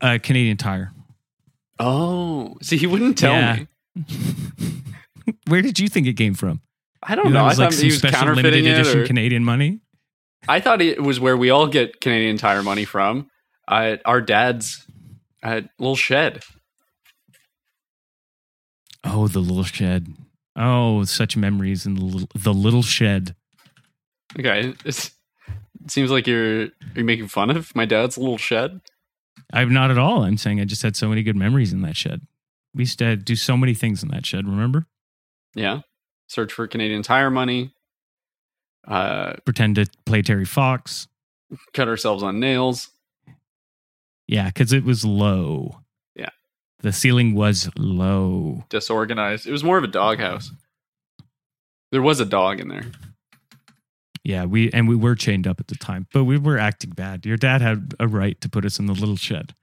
Uh, 0.00 0.18
Canadian 0.22 0.56
Tire. 0.56 0.92
Oh, 1.78 2.56
see, 2.62 2.76
he 2.76 2.86
wouldn't 2.86 3.18
tell 3.18 3.32
Yeah. 3.34 3.58
me. 3.96 4.06
Where 5.48 5.62
did 5.62 5.78
you 5.78 5.88
think 5.88 6.06
it 6.06 6.14
came 6.14 6.34
from? 6.34 6.60
I 7.02 7.14
don't 7.16 7.26
You 7.26 7.32
know. 7.32 7.40
it 7.40 7.42
I 7.42 7.46
was 7.48 7.58
like 7.58 7.66
thought 7.70 7.74
some 7.74 7.82
he 7.82 7.86
was 7.92 7.98
special 7.98 8.28
limited 8.28 8.64
it. 8.64 8.70
edition 8.78 9.00
or- 9.00 9.06
Canadian 9.06 9.44
money. 9.44 9.80
I 10.48 10.60
thought 10.60 10.82
it 10.82 11.02
was 11.02 11.18
where 11.20 11.36
we 11.36 11.48
all 11.50 11.66
get 11.66 12.00
Canadian 12.00 12.36
Tire 12.36 12.62
money 12.62 12.84
from. 12.84 13.28
Uh, 13.66 13.96
our 14.04 14.20
dad's 14.20 14.86
uh, 15.44 15.60
little 15.78 15.96
shed. 15.96 16.42
Oh, 19.04 19.28
the 19.28 19.40
little 19.40 19.64
shed. 19.64 20.08
Oh, 20.56 21.04
such 21.04 21.36
memories 21.36 21.84
in 21.86 21.94
the 21.94 22.04
little, 22.04 22.28
the 22.34 22.54
little 22.54 22.82
shed. 22.82 23.34
Okay, 24.38 24.74
it's, 24.84 25.10
it 25.84 25.90
seems 25.90 26.10
like 26.10 26.26
you're 26.26 26.62
are 26.64 26.70
you 26.96 27.04
making 27.04 27.28
fun 27.28 27.50
of 27.50 27.74
my 27.76 27.84
dad's 27.84 28.16
little 28.16 28.38
shed. 28.38 28.80
I'm 29.52 29.72
not 29.72 29.90
at 29.90 29.98
all. 29.98 30.22
I'm 30.24 30.38
saying 30.38 30.60
I 30.60 30.64
just 30.64 30.82
had 30.82 30.96
so 30.96 31.08
many 31.08 31.22
good 31.22 31.36
memories 31.36 31.72
in 31.72 31.82
that 31.82 31.96
shed. 31.96 32.22
We 32.74 32.82
used 32.82 32.98
to 33.00 33.16
do 33.16 33.36
so 33.36 33.56
many 33.56 33.74
things 33.74 34.02
in 34.02 34.08
that 34.08 34.24
shed. 34.26 34.46
Remember? 34.48 34.86
Yeah, 35.54 35.80
search 36.28 36.52
for 36.52 36.66
Canadian 36.66 37.02
Tire 37.02 37.30
money. 37.30 37.72
Uh, 38.86 39.34
Pretend 39.44 39.76
to 39.76 39.86
play 40.06 40.22
Terry 40.22 40.44
Fox. 40.44 41.08
cut 41.72 41.88
ourselves 41.88 42.22
on 42.22 42.40
nails. 42.40 42.88
Yeah, 44.26 44.46
because 44.46 44.72
it 44.72 44.84
was 44.84 45.04
low. 45.04 45.80
Yeah. 46.16 46.30
the 46.80 46.92
ceiling 46.92 47.34
was 47.34 47.70
low. 47.76 48.64
disorganized. 48.68 49.46
It 49.46 49.52
was 49.52 49.64
more 49.64 49.78
of 49.78 49.84
a 49.84 49.88
doghouse. 49.88 50.50
There 51.92 52.02
was 52.02 52.20
a 52.20 52.24
dog 52.24 52.60
in 52.60 52.68
there. 52.68 52.86
Yeah, 54.24 54.46
we 54.46 54.70
and 54.72 54.88
we 54.88 54.96
were 54.96 55.14
chained 55.14 55.46
up 55.46 55.60
at 55.60 55.68
the 55.68 55.74
time, 55.74 56.06
but 56.12 56.24
we 56.24 56.38
were 56.38 56.58
acting 56.58 56.90
bad. 56.90 57.26
Your 57.26 57.36
dad 57.36 57.60
had 57.60 57.94
a 58.00 58.08
right 58.08 58.40
to 58.40 58.48
put 58.48 58.64
us 58.64 58.78
in 58.78 58.86
the 58.86 58.94
little 58.94 59.16
shed. 59.16 59.54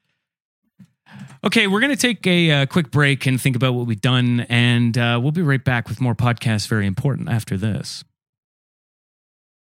Okay, 1.43 1.65
we're 1.67 1.79
going 1.79 1.95
to 1.95 1.97
take 1.97 2.25
a 2.27 2.51
uh, 2.51 2.65
quick 2.67 2.91
break 2.91 3.25
and 3.25 3.41
think 3.41 3.55
about 3.55 3.73
what 3.73 3.87
we've 3.87 3.99
done, 3.99 4.41
and 4.41 4.95
uh, 4.97 5.19
we'll 5.21 5.31
be 5.31 5.41
right 5.41 5.63
back 5.63 5.89
with 5.89 5.99
more 5.99 6.13
podcasts. 6.13 6.67
Very 6.67 6.85
important 6.85 7.27
after 7.27 7.57
this. 7.57 8.03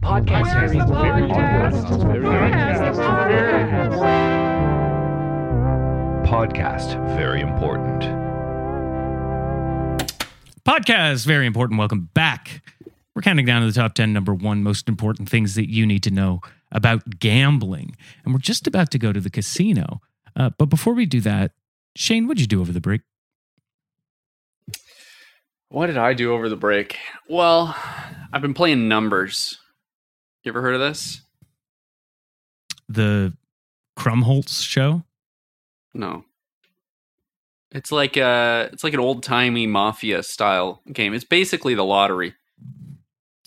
Podcast 0.04 0.54
very 0.54 0.78
Podcast 2.84 4.43
very 6.34 7.42
important. 7.42 8.02
Podcast, 10.66 11.28
very 11.28 11.46
important. 11.46 11.78
Welcome 11.78 12.10
back. 12.16 12.64
We're 13.14 13.22
counting 13.22 13.46
down 13.46 13.62
to 13.62 13.68
the 13.68 13.74
top 13.74 13.94
10 13.94 14.12
number 14.12 14.34
one 14.34 14.64
most 14.64 14.90
important 14.90 15.30
things 15.30 15.54
that 15.54 15.70
you 15.70 15.86
need 15.86 16.02
to 16.02 16.10
know 16.10 16.42
about 16.72 17.20
gambling. 17.20 17.96
And 18.26 18.34
we're 18.34 18.40
just 18.40 18.66
about 18.66 18.90
to 18.92 18.98
go 18.98 19.14
to 19.14 19.20
the 19.20 19.30
casino. 19.30 20.02
Uh, 20.36 20.50
but 20.58 20.72
before 20.72 20.96
we 20.96 21.06
do 21.06 21.22
that, 21.22 21.52
Shane, 21.96 22.26
what'd 22.28 22.42
you 22.42 22.48
do 22.48 22.62
over 22.62 22.72
the 22.72 22.82
break? 22.82 23.02
What 25.70 25.86
did 25.86 25.98
I 25.98 26.14
do 26.14 26.34
over 26.34 26.50
the 26.50 26.56
break? 26.56 26.98
Well, 27.30 27.76
I've 28.34 28.42
been 28.42 28.56
playing 28.56 28.88
numbers. 28.88 29.60
You 30.44 30.52
ever 30.52 30.64
heard 30.64 30.74
of 30.74 30.82
this? 30.82 31.22
The 32.90 33.38
Krumholtz 33.96 34.64
show? 34.64 35.04
No. 35.94 36.26
It's 37.72 37.92
like 37.92 38.18
uh 38.18 38.70
it's 38.72 38.84
like 38.84 38.94
an 38.94 39.00
old 39.00 39.24
timey 39.24 39.66
mafia 39.68 40.22
style 40.24 40.82
game. 40.92 41.14
It's 41.14 41.24
basically 41.24 41.74
the 41.74 41.84
lottery, 41.86 42.34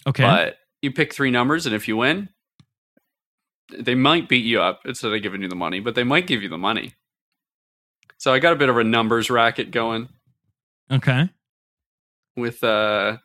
Okay. 0.06 0.22
but 0.24 0.56
you 0.82 0.90
pick 0.92 1.14
three 1.14 1.30
numbers, 1.30 1.64
and 1.66 1.74
if 1.74 1.86
you 1.86 1.96
win, 1.96 2.28
they 3.72 3.94
might 3.94 4.28
beat 4.28 4.44
you 4.44 4.60
up 4.60 4.80
instead 4.84 5.12
of 5.12 5.22
giving 5.22 5.42
you 5.42 5.48
the 5.48 5.54
money, 5.56 5.78
but 5.80 5.94
they 5.94 6.02
might 6.04 6.26
give 6.26 6.42
you 6.42 6.48
the 6.48 6.58
money. 6.58 6.94
So 8.18 8.32
I 8.32 8.38
got 8.40 8.52
a 8.52 8.56
bit 8.56 8.68
of 8.68 8.76
a 8.78 8.84
numbers 8.84 9.30
racket 9.30 9.70
going 9.70 10.08
okay. 10.90 11.28
with 12.36 12.64
uh. 12.64 13.18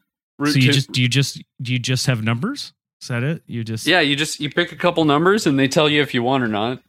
So 0.43 0.45
you 0.47 0.67
two- 0.67 0.71
just 0.71 0.91
do 0.91 1.01
you 1.01 1.07
just 1.07 1.41
do 1.61 1.73
you 1.73 1.79
just 1.79 2.05
have 2.07 2.23
numbers? 2.23 2.73
Is 3.01 3.07
that 3.07 3.23
it? 3.23 3.41
You 3.47 3.63
just 3.63 3.87
Yeah, 3.87 4.01
you 4.01 4.15
just 4.15 4.39
you 4.39 4.51
pick 4.51 4.71
a 4.71 4.75
couple 4.75 5.03
numbers 5.05 5.47
and 5.47 5.57
they 5.57 5.67
tell 5.67 5.89
you 5.89 6.01
if 6.03 6.13
you 6.13 6.21
won 6.21 6.43
or 6.43 6.47
not. 6.47 6.83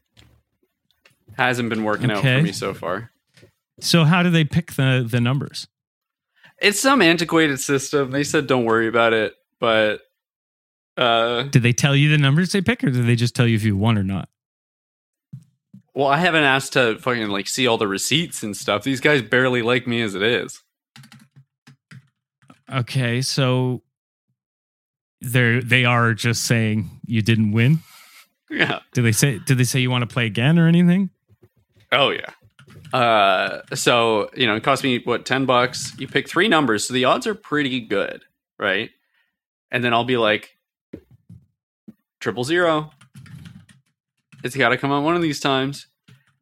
Hasn't 1.36 1.68
been 1.68 1.84
working 1.84 2.10
out 2.10 2.22
for 2.22 2.42
me 2.42 2.52
so 2.52 2.74
far. 2.74 3.10
So 3.80 4.04
how 4.04 4.22
do 4.22 4.30
they 4.30 4.44
pick 4.44 4.72
the 4.72 5.06
the 5.08 5.20
numbers? 5.20 5.66
It's 6.60 6.78
some 6.80 7.02
antiquated 7.02 7.58
system. 7.60 8.10
They 8.10 8.24
said 8.24 8.46
don't 8.46 8.64
worry 8.64 8.86
about 8.88 9.12
it, 9.12 9.34
but 9.58 10.00
uh 10.96 11.44
Did 11.44 11.62
they 11.62 11.72
tell 11.72 11.96
you 11.96 12.10
the 12.10 12.18
numbers 12.18 12.52
they 12.52 12.60
pick, 12.60 12.84
or 12.84 12.90
did 12.90 13.06
they 13.06 13.16
just 13.16 13.34
tell 13.34 13.46
you 13.46 13.56
if 13.56 13.64
you 13.64 13.76
won 13.76 13.98
or 13.98 14.04
not? 14.04 14.28
well, 15.94 16.08
I 16.08 16.16
haven't 16.16 16.44
asked 16.44 16.72
to 16.74 16.98
fucking 16.98 17.28
like 17.28 17.46
see 17.46 17.66
all 17.66 17.76
the 17.76 17.88
receipts 17.88 18.42
and 18.42 18.56
stuff. 18.56 18.82
These 18.82 19.00
guys 19.00 19.20
barely 19.22 19.60
like 19.62 19.86
me 19.86 20.00
as 20.00 20.14
it 20.14 20.22
is. 20.22 20.62
Okay, 22.72 23.20
so 23.20 23.82
they're 25.20 25.60
they 25.60 25.84
are 25.84 26.14
just 26.14 26.44
saying 26.44 26.90
you 27.06 27.22
didn't 27.22 27.52
win. 27.52 27.80
Yeah. 28.50 28.80
Did 28.92 29.06
they 29.06 29.12
say 29.12 29.38
did 29.38 29.56
they 29.56 29.64
say 29.64 29.80
you 29.80 29.90
want 29.90 30.02
to 30.02 30.12
play 30.12 30.26
again 30.26 30.58
or 30.58 30.68
anything? 30.68 31.08
Oh 31.92 32.10
yeah. 32.10 32.98
Uh 32.98 33.60
so, 33.74 34.30
you 34.34 34.46
know, 34.46 34.56
it 34.56 34.62
cost 34.62 34.82
me 34.82 35.00
what 35.04 35.24
10 35.26 35.46
bucks. 35.46 35.92
You 35.98 36.08
pick 36.08 36.28
three 36.28 36.48
numbers, 36.48 36.86
so 36.86 36.94
the 36.94 37.04
odds 37.04 37.26
are 37.26 37.34
pretty 37.34 37.80
good, 37.80 38.22
right? 38.58 38.90
And 39.70 39.82
then 39.84 39.92
I'll 39.94 40.04
be 40.04 40.16
like 40.16 40.50
triple 42.20 42.44
zero. 42.44 42.90
It's 44.44 44.56
got 44.56 44.70
to 44.70 44.76
come 44.76 44.90
out 44.90 45.04
one 45.04 45.14
of 45.16 45.22
these 45.22 45.40
times. 45.40 45.86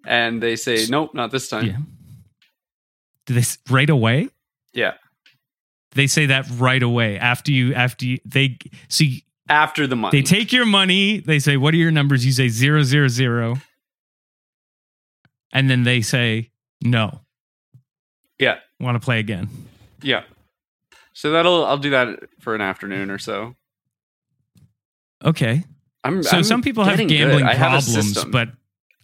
And 0.06 0.42
they 0.42 0.56
say, 0.56 0.86
"Nope, 0.88 1.14
not 1.14 1.30
this 1.30 1.48
time." 1.48 1.66
Yeah. 1.66 1.76
Did 3.26 3.36
they 3.36 3.44
right 3.72 3.90
away? 3.90 4.30
Yeah. 4.72 4.94
They 5.92 6.06
say 6.06 6.26
that 6.26 6.46
right 6.56 6.82
away 6.82 7.18
after 7.18 7.52
you 7.52 7.74
after 7.74 8.06
you 8.06 8.18
they 8.24 8.56
see 8.88 9.24
After 9.48 9.86
the 9.86 9.96
money. 9.96 10.18
they 10.18 10.22
take 10.24 10.52
your 10.52 10.64
money. 10.64 11.20
They 11.20 11.38
say 11.38 11.56
what 11.58 11.74
are 11.74 11.76
your 11.76 11.90
numbers? 11.90 12.24
You 12.24 12.32
say 12.32 12.48
zero 12.48 12.82
zero 12.82 13.08
zero, 13.08 13.56
and 15.52 15.70
then 15.70 15.84
they 15.84 16.00
say 16.00 16.50
no. 16.82 17.20
Yeah. 18.38 18.58
Want 18.78 18.94
to 18.96 19.04
play 19.04 19.18
again? 19.18 19.48
Yeah. 20.02 20.22
So 21.12 21.30
that'll 21.30 21.64
I'll 21.66 21.78
do 21.78 21.90
that 21.90 22.20
for 22.40 22.54
an 22.54 22.60
afternoon 22.60 23.10
or 23.10 23.18
so. 23.18 23.54
Okay. 25.24 25.64
I'm 26.02 26.22
So 26.22 26.38
I'm 26.38 26.44
some 26.44 26.62
people 26.62 26.84
have 26.84 26.96
gambling 27.06 27.44
have 27.44 27.84
problems, 27.84 28.24
but 28.24 28.48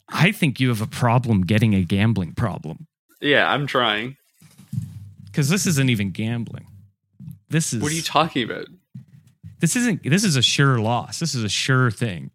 I 0.09 0.33
think 0.33 0.61
you 0.61 0.69
have 0.69 0.81
a 0.81 0.87
problem 0.87 1.43
getting 1.43 1.75
a 1.75 1.83
gambling 1.83 2.33
problem 2.33 2.87
yeah, 3.21 3.51
I'm 3.51 3.67
trying. 3.67 4.17
because 5.27 5.49
this 5.49 5.67
isn't 5.67 5.91
even 5.91 6.11
gambling. 6.11 6.67
This 7.49 7.73
is 7.73 7.83
What 7.83 7.93
are 7.93 7.95
you 7.95 8.03
talking 8.03 8.45
about? 8.45 8.67
this 9.61 9.77
isn't 9.77 10.03
this 10.03 10.25
is 10.25 10.37
a 10.37 10.43
sure 10.43 10.79
loss. 10.79 11.19
This 11.19 11.35
is 11.35 11.45
a 11.45 11.49
sure 11.49 11.91
thing. 11.91 12.31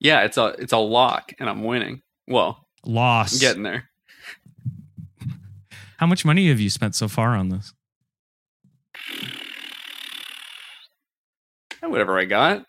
Yeah, 0.00 0.22
it's 0.22 0.36
a 0.36 0.46
it's 0.58 0.72
a 0.72 0.78
lock 0.78 1.32
and 1.38 1.48
I'm 1.48 1.64
winning. 1.64 2.02
Well, 2.26 2.63
Loss. 2.86 3.34
I'm 3.34 3.38
getting 3.40 3.62
there. 3.62 3.88
How 5.98 6.06
much 6.06 6.24
money 6.24 6.48
have 6.48 6.60
you 6.60 6.70
spent 6.70 6.94
so 6.94 7.08
far 7.08 7.30
on 7.36 7.48
this? 7.48 7.72
Eh, 11.82 11.86
whatever 11.86 12.18
I 12.18 12.24
got. 12.24 12.64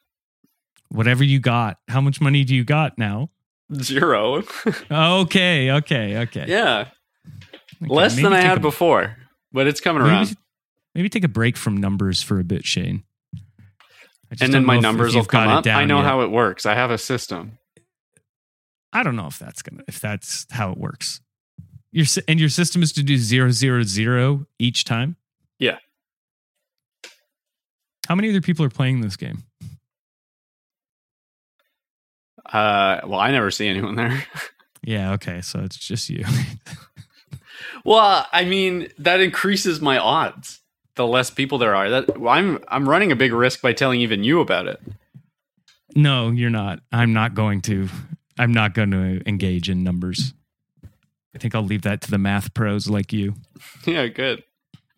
Whatever 0.89 1.23
you 1.23 1.39
got. 1.39 1.77
How 1.87 2.01
much 2.01 2.21
money 2.21 2.43
do 2.43 2.55
you 2.55 2.63
got 2.63 2.97
now? 2.97 3.29
Zero. 3.73 4.43
Okay, 4.91 5.71
okay, 5.71 6.17
okay. 6.19 6.45
yeah. 6.47 6.87
Okay, 7.83 7.93
Less 7.93 8.15
than 8.15 8.31
I 8.33 8.39
had 8.41 8.57
a- 8.57 8.61
before. 8.61 9.17
But 9.51 9.67
it's 9.67 9.81
coming 9.81 10.01
around. 10.01 10.27
Maybe, 10.27 10.37
maybe 10.95 11.09
take 11.09 11.23
a 11.23 11.27
break 11.29 11.57
from 11.57 11.77
numbers 11.77 12.21
for 12.21 12.39
a 12.39 12.43
bit, 12.43 12.65
Shane. 12.65 13.03
And 14.41 14.53
then 14.53 14.65
my 14.65 14.75
know 14.75 14.79
if- 14.79 14.79
if 14.79 14.83
numbers 14.83 15.15
will 15.15 15.25
come 15.25 15.47
up. 15.47 15.65
I 15.67 15.85
know 15.85 15.97
yet. 15.97 16.05
how 16.05 16.21
it 16.21 16.29
works. 16.31 16.65
I 16.65 16.75
have 16.75 16.91
a 16.91 16.97
system. 16.97 17.57
I 18.95 19.03
don't 19.03 19.17
know 19.17 19.27
if 19.27 19.37
that's 19.37 19.61
gonna 19.61 19.83
if 19.89 19.99
that's 19.99 20.47
how 20.51 20.71
it 20.71 20.77
works. 20.77 21.19
Your 21.91 22.05
and 22.29 22.39
your 22.39 22.47
system 22.47 22.81
is 22.81 22.93
to 22.93 23.03
do 23.03 23.17
zero 23.17 23.51
zero 23.51 23.83
zero 23.83 24.45
each 24.57 24.85
time. 24.85 25.17
Yeah. 25.59 25.79
How 28.07 28.15
many 28.15 28.29
other 28.29 28.39
people 28.39 28.63
are 28.63 28.69
playing 28.69 29.01
this 29.01 29.17
game? 29.17 29.43
Uh, 32.45 33.01
well, 33.05 33.19
I 33.19 33.31
never 33.31 33.51
see 33.51 33.67
anyone 33.67 33.95
there. 33.95 34.25
Yeah. 34.87 35.13
Okay. 35.13 35.41
So 35.41 35.61
it's 35.61 35.77
just 35.77 36.11
you. 36.11 36.23
well, 37.83 38.27
I 38.31 38.45
mean, 38.45 38.89
that 38.99 39.19
increases 39.19 39.81
my 39.81 39.97
odds. 39.97 40.59
The 40.95 41.07
less 41.07 41.31
people 41.31 41.57
there 41.57 41.73
are, 41.73 41.89
that 41.89 42.19
well, 42.19 42.31
I'm 42.31 42.59
I'm 42.67 42.87
running 42.87 43.11
a 43.11 43.15
big 43.15 43.33
risk 43.33 43.63
by 43.63 43.73
telling 43.73 43.99
even 44.01 44.23
you 44.23 44.41
about 44.41 44.67
it. 44.67 44.79
no, 45.95 46.29
you're 46.29 46.51
not. 46.51 46.81
I'm 46.91 47.13
not 47.13 47.33
going 47.33 47.61
to. 47.61 47.89
I'm 48.37 48.51
not 48.51 48.73
going 48.73 48.91
to 48.91 49.21
engage 49.27 49.69
in 49.69 49.83
numbers. 49.83 50.33
I 51.33 51.37
think 51.37 51.53
I'll 51.55 51.63
leave 51.63 51.81
that 51.83 52.01
to 52.01 52.11
the 52.11 52.17
math 52.17 52.53
pros 52.53 52.87
like 52.89 53.11
you. 53.13 53.35
Yeah, 53.85 54.07
good. 54.07 54.43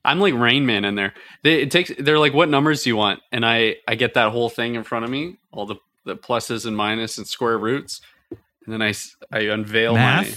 I'm 0.06 0.20
like 0.22 0.34
Rain 0.34 0.65
Man 0.65 0.86
in 0.86 0.96
there. 0.96 1.13
They 1.44 1.62
it 1.62 1.72
takes 1.72 1.91
they're 2.00 2.20
like, 2.20 2.34
what 2.34 2.48
numbers 2.50 2.84
do 2.84 2.89
you 2.89 2.96
want? 2.96 3.20
And 3.32 3.46
I 3.46 3.75
I 3.88 3.96
get 3.96 4.13
that 4.13 4.32
whole 4.32 4.50
thing 4.50 4.75
in 4.75 4.84
front 4.84 5.03
of 5.03 5.12
me, 5.12 5.38
all 5.51 5.65
the 5.65 5.75
the 6.06 6.15
pluses 6.15 6.65
and 6.65 6.77
minuses 6.77 7.17
and 7.17 7.27
square 7.27 7.58
roots, 7.58 8.00
and 8.29 8.39
then 8.74 8.82
I 8.82 8.89
s- 8.89 9.17
I 9.32 9.39
unveil 9.41 9.96
my 9.96 10.32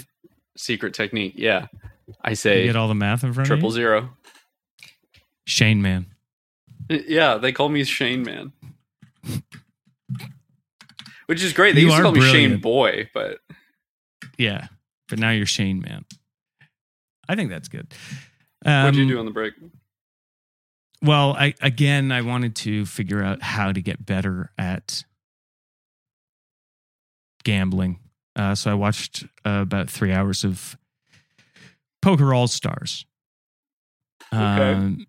secret 0.56 0.94
technique. 0.94 1.34
Yeah, 1.36 1.66
I 2.22 2.30
You 2.30 2.34
say 2.36 2.64
get 2.64 2.74
all 2.74 2.88
the 2.88 2.94
math 2.96 3.22
in 3.22 3.32
front 3.32 3.46
triple 3.46 3.68
of 3.68 3.74
you. 3.74 3.80
zero. 3.80 4.10
Shane 5.46 5.80
man. 5.80 6.06
Uh, 6.90 6.98
yeah, 7.06 7.36
they 7.36 7.52
call 7.52 7.68
me 7.68 7.84
Shane 7.84 8.24
Man, 8.24 8.52
which 11.30 11.44
is 11.44 11.52
great. 11.52 11.76
They 11.76 11.82
You 11.82 11.86
used 11.86 11.98
to 11.98 12.02
call 12.02 12.10
me 12.10 12.22
Shane. 12.22 12.58
Boy, 12.58 13.08
but 13.14 13.38
Yeah, 14.36 14.66
but 15.08 15.20
now 15.20 15.30
you're 15.30 15.46
Shane 15.46 15.80
man. 15.80 16.04
I 17.28 17.36
think 17.36 17.50
that's 17.50 17.68
good. 17.68 17.94
Um, 18.66 18.82
what'd 18.86 18.96
you 18.96 19.06
do 19.06 19.20
on 19.20 19.26
the 19.26 19.30
break? 19.30 19.54
Well, 21.00 21.36
I 21.38 21.54
again, 21.62 22.10
I 22.10 22.22
wanted 22.22 22.56
to 22.56 22.84
figure 22.84 23.22
out 23.22 23.42
how 23.42 23.70
to 23.70 23.80
get 23.80 24.04
better 24.04 24.50
at 24.58 25.04
gambling. 27.44 28.00
Uh, 28.34 28.56
so 28.56 28.72
I 28.72 28.74
watched 28.74 29.22
uh, 29.46 29.60
about 29.62 29.88
three 29.88 30.12
hours 30.12 30.42
of 30.42 30.76
Poker 32.02 32.34
All 32.34 32.48
Stars. 32.48 33.06
Okay. 34.32 34.72
Um, 34.72 35.06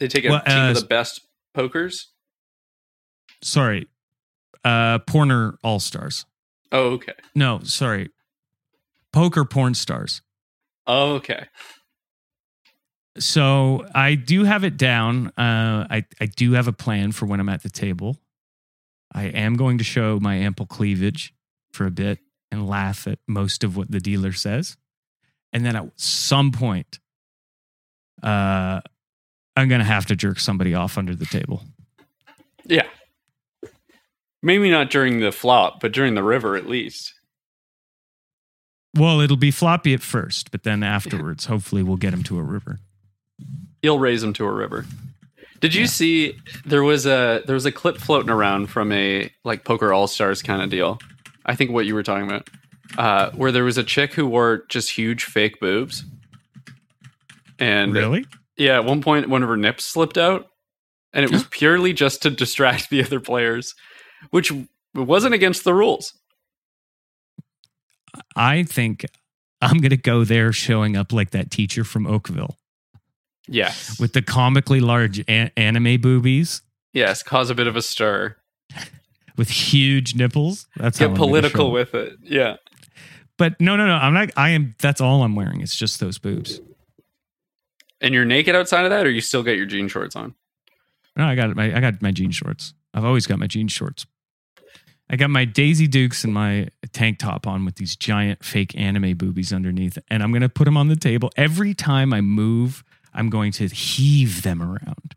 They 0.00 0.08
take 0.08 0.24
a 0.24 0.30
well, 0.30 0.42
team 0.42 0.58
uh, 0.58 0.70
of 0.70 0.80
the 0.80 0.86
best 0.86 1.20
pokers. 1.54 2.08
sorry, 3.40 3.86
uh, 4.68 4.98
Porner 4.98 5.56
All 5.64 5.80
Stars. 5.80 6.26
Oh, 6.70 6.90
okay. 6.90 7.14
No, 7.34 7.60
sorry, 7.62 8.10
Poker 9.12 9.44
Porn 9.44 9.74
Stars. 9.74 10.20
Oh, 10.86 11.14
okay. 11.14 11.46
So 13.18 13.86
I 13.94 14.14
do 14.14 14.44
have 14.44 14.64
it 14.64 14.76
down. 14.76 15.28
Uh, 15.28 15.86
I 15.90 16.04
I 16.20 16.26
do 16.26 16.52
have 16.52 16.68
a 16.68 16.72
plan 16.72 17.12
for 17.12 17.26
when 17.26 17.40
I'm 17.40 17.48
at 17.48 17.62
the 17.62 17.70
table. 17.70 18.18
I 19.12 19.24
am 19.24 19.56
going 19.56 19.78
to 19.78 19.84
show 19.84 20.20
my 20.20 20.34
ample 20.36 20.66
cleavage 20.66 21.32
for 21.72 21.86
a 21.86 21.90
bit 21.90 22.18
and 22.50 22.68
laugh 22.68 23.06
at 23.06 23.18
most 23.26 23.64
of 23.64 23.76
what 23.76 23.90
the 23.90 24.00
dealer 24.00 24.32
says, 24.32 24.76
and 25.52 25.64
then 25.64 25.76
at 25.76 25.90
some 25.96 26.52
point, 26.52 27.00
uh, 28.22 28.82
I'm 29.56 29.68
gonna 29.68 29.84
have 29.84 30.06
to 30.06 30.16
jerk 30.16 30.38
somebody 30.38 30.74
off 30.74 30.98
under 30.98 31.14
the 31.14 31.26
table. 31.26 31.62
Yeah. 32.64 32.86
Maybe 34.42 34.70
not 34.70 34.90
during 34.90 35.20
the 35.20 35.32
flop, 35.32 35.80
but 35.80 35.92
during 35.92 36.14
the 36.14 36.22
river 36.22 36.56
at 36.56 36.66
least. 36.68 37.12
Well, 38.96 39.20
it'll 39.20 39.36
be 39.36 39.50
floppy 39.50 39.94
at 39.94 40.00
first, 40.02 40.50
but 40.50 40.62
then 40.62 40.82
afterwards, 40.96 41.46
hopefully, 41.46 41.82
we'll 41.82 41.96
get 41.96 42.12
him 42.14 42.22
to 42.24 42.38
a 42.38 42.42
river. 42.42 42.78
You'll 43.82 43.98
raise 43.98 44.22
him 44.22 44.32
to 44.34 44.44
a 44.44 44.52
river. 44.52 44.86
Did 45.60 45.74
you 45.74 45.82
Yeah. 45.82 45.86
see 45.88 46.34
there 46.64 46.82
was 46.84 47.04
a 47.06 47.42
there 47.46 47.54
was 47.54 47.66
a 47.66 47.72
clip 47.72 47.98
floating 47.98 48.30
around 48.30 48.68
from 48.68 48.92
a 48.92 49.30
like 49.44 49.64
poker 49.64 49.92
all 49.92 50.06
stars 50.06 50.40
kind 50.42 50.62
of 50.62 50.70
deal? 50.70 50.98
I 51.44 51.54
think 51.56 51.70
what 51.72 51.84
you 51.86 51.94
were 51.94 52.02
talking 52.02 52.26
about, 52.28 52.48
uh, 52.96 53.30
where 53.32 53.50
there 53.52 53.64
was 53.64 53.76
a 53.78 53.82
chick 53.82 54.14
who 54.14 54.26
wore 54.26 54.64
just 54.68 54.90
huge 54.90 55.24
fake 55.24 55.58
boobs, 55.60 56.04
and 57.58 57.92
Really? 57.94 58.24
yeah, 58.56 58.76
at 58.76 58.84
one 58.84 59.00
point 59.02 59.28
one 59.28 59.42
of 59.42 59.48
her 59.48 59.56
nips 59.56 59.84
slipped 59.84 60.18
out, 60.18 60.46
and 61.12 61.24
it 61.24 61.30
was 61.32 61.44
purely 61.50 61.92
just 61.92 62.22
to 62.22 62.30
distract 62.30 62.88
the 62.90 63.02
other 63.04 63.18
players, 63.20 63.74
which 64.30 64.52
wasn't 64.94 65.34
against 65.34 65.64
the 65.64 65.74
rules. 65.74 66.14
I 68.34 68.62
think 68.62 69.04
I'm 69.60 69.78
gonna 69.78 69.96
go 69.96 70.24
there, 70.24 70.52
showing 70.52 70.96
up 70.96 71.12
like 71.12 71.30
that 71.30 71.50
teacher 71.50 71.84
from 71.84 72.06
Oakville. 72.06 72.56
Yes, 73.46 73.98
with 73.98 74.12
the 74.12 74.22
comically 74.22 74.80
large 74.80 75.20
a- 75.20 75.52
anime 75.58 76.00
boobies 76.00 76.62
yes, 76.92 77.22
cause 77.22 77.50
a 77.50 77.54
bit 77.54 77.66
of 77.66 77.76
a 77.76 77.82
stir. 77.82 78.36
with 79.36 79.50
huge 79.50 80.14
nipples. 80.14 80.66
That's 80.76 80.98
Get 80.98 81.14
political 81.14 81.70
with 81.70 81.94
it. 81.94 82.14
Yeah. 82.22 82.56
But 83.36 83.60
no, 83.60 83.76
no, 83.76 83.86
no. 83.86 83.94
I'm 83.94 84.12
not. 84.12 84.30
I 84.36 84.50
am. 84.50 84.74
That's 84.80 85.00
all 85.00 85.22
I'm 85.22 85.36
wearing. 85.36 85.60
It's 85.60 85.76
just 85.76 86.00
those 86.00 86.18
boobs. 86.18 86.60
And 88.00 88.12
you're 88.12 88.24
naked 88.24 88.54
outside 88.54 88.84
of 88.84 88.90
that, 88.90 89.06
or 89.06 89.10
you 89.10 89.20
still 89.20 89.42
got 89.42 89.52
your 89.52 89.66
jean 89.66 89.88
shorts 89.88 90.16
on? 90.16 90.34
No, 91.16 91.24
I 91.24 91.36
got 91.36 91.54
my. 91.54 91.74
I 91.74 91.80
got 91.80 92.02
my 92.02 92.10
jean 92.10 92.32
shorts. 92.32 92.74
I've 92.94 93.04
always 93.04 93.26
got 93.26 93.38
my 93.38 93.46
jean 93.46 93.68
shorts. 93.68 94.06
I 95.10 95.16
got 95.16 95.30
my 95.30 95.44
Daisy 95.44 95.86
Dukes 95.86 96.22
and 96.24 96.34
my 96.34 96.68
tank 96.92 97.18
top 97.18 97.46
on 97.46 97.64
with 97.64 97.76
these 97.76 97.96
giant 97.96 98.44
fake 98.44 98.78
anime 98.78 99.16
boobies 99.16 99.52
underneath, 99.52 99.98
and 100.10 100.22
I'm 100.22 100.32
gonna 100.32 100.48
put 100.48 100.64
them 100.64 100.76
on 100.76 100.88
the 100.88 100.96
table 100.96 101.30
every 101.36 101.74
time 101.74 102.12
I 102.12 102.20
move. 102.20 102.84
I'm 103.14 103.30
going 103.30 103.52
to 103.52 103.66
heave 103.68 104.42
them 104.42 104.62
around, 104.62 105.16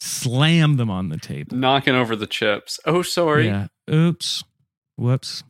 slam 0.00 0.76
them 0.76 0.90
on 0.90 1.10
the 1.10 1.18
table. 1.18 1.56
Knocking 1.56 1.94
over 1.94 2.16
the 2.16 2.26
chips. 2.26 2.80
Oh, 2.86 3.02
sorry. 3.02 3.46
Yeah. 3.46 3.66
Oops. 3.88 4.42
Whoops. 4.96 5.44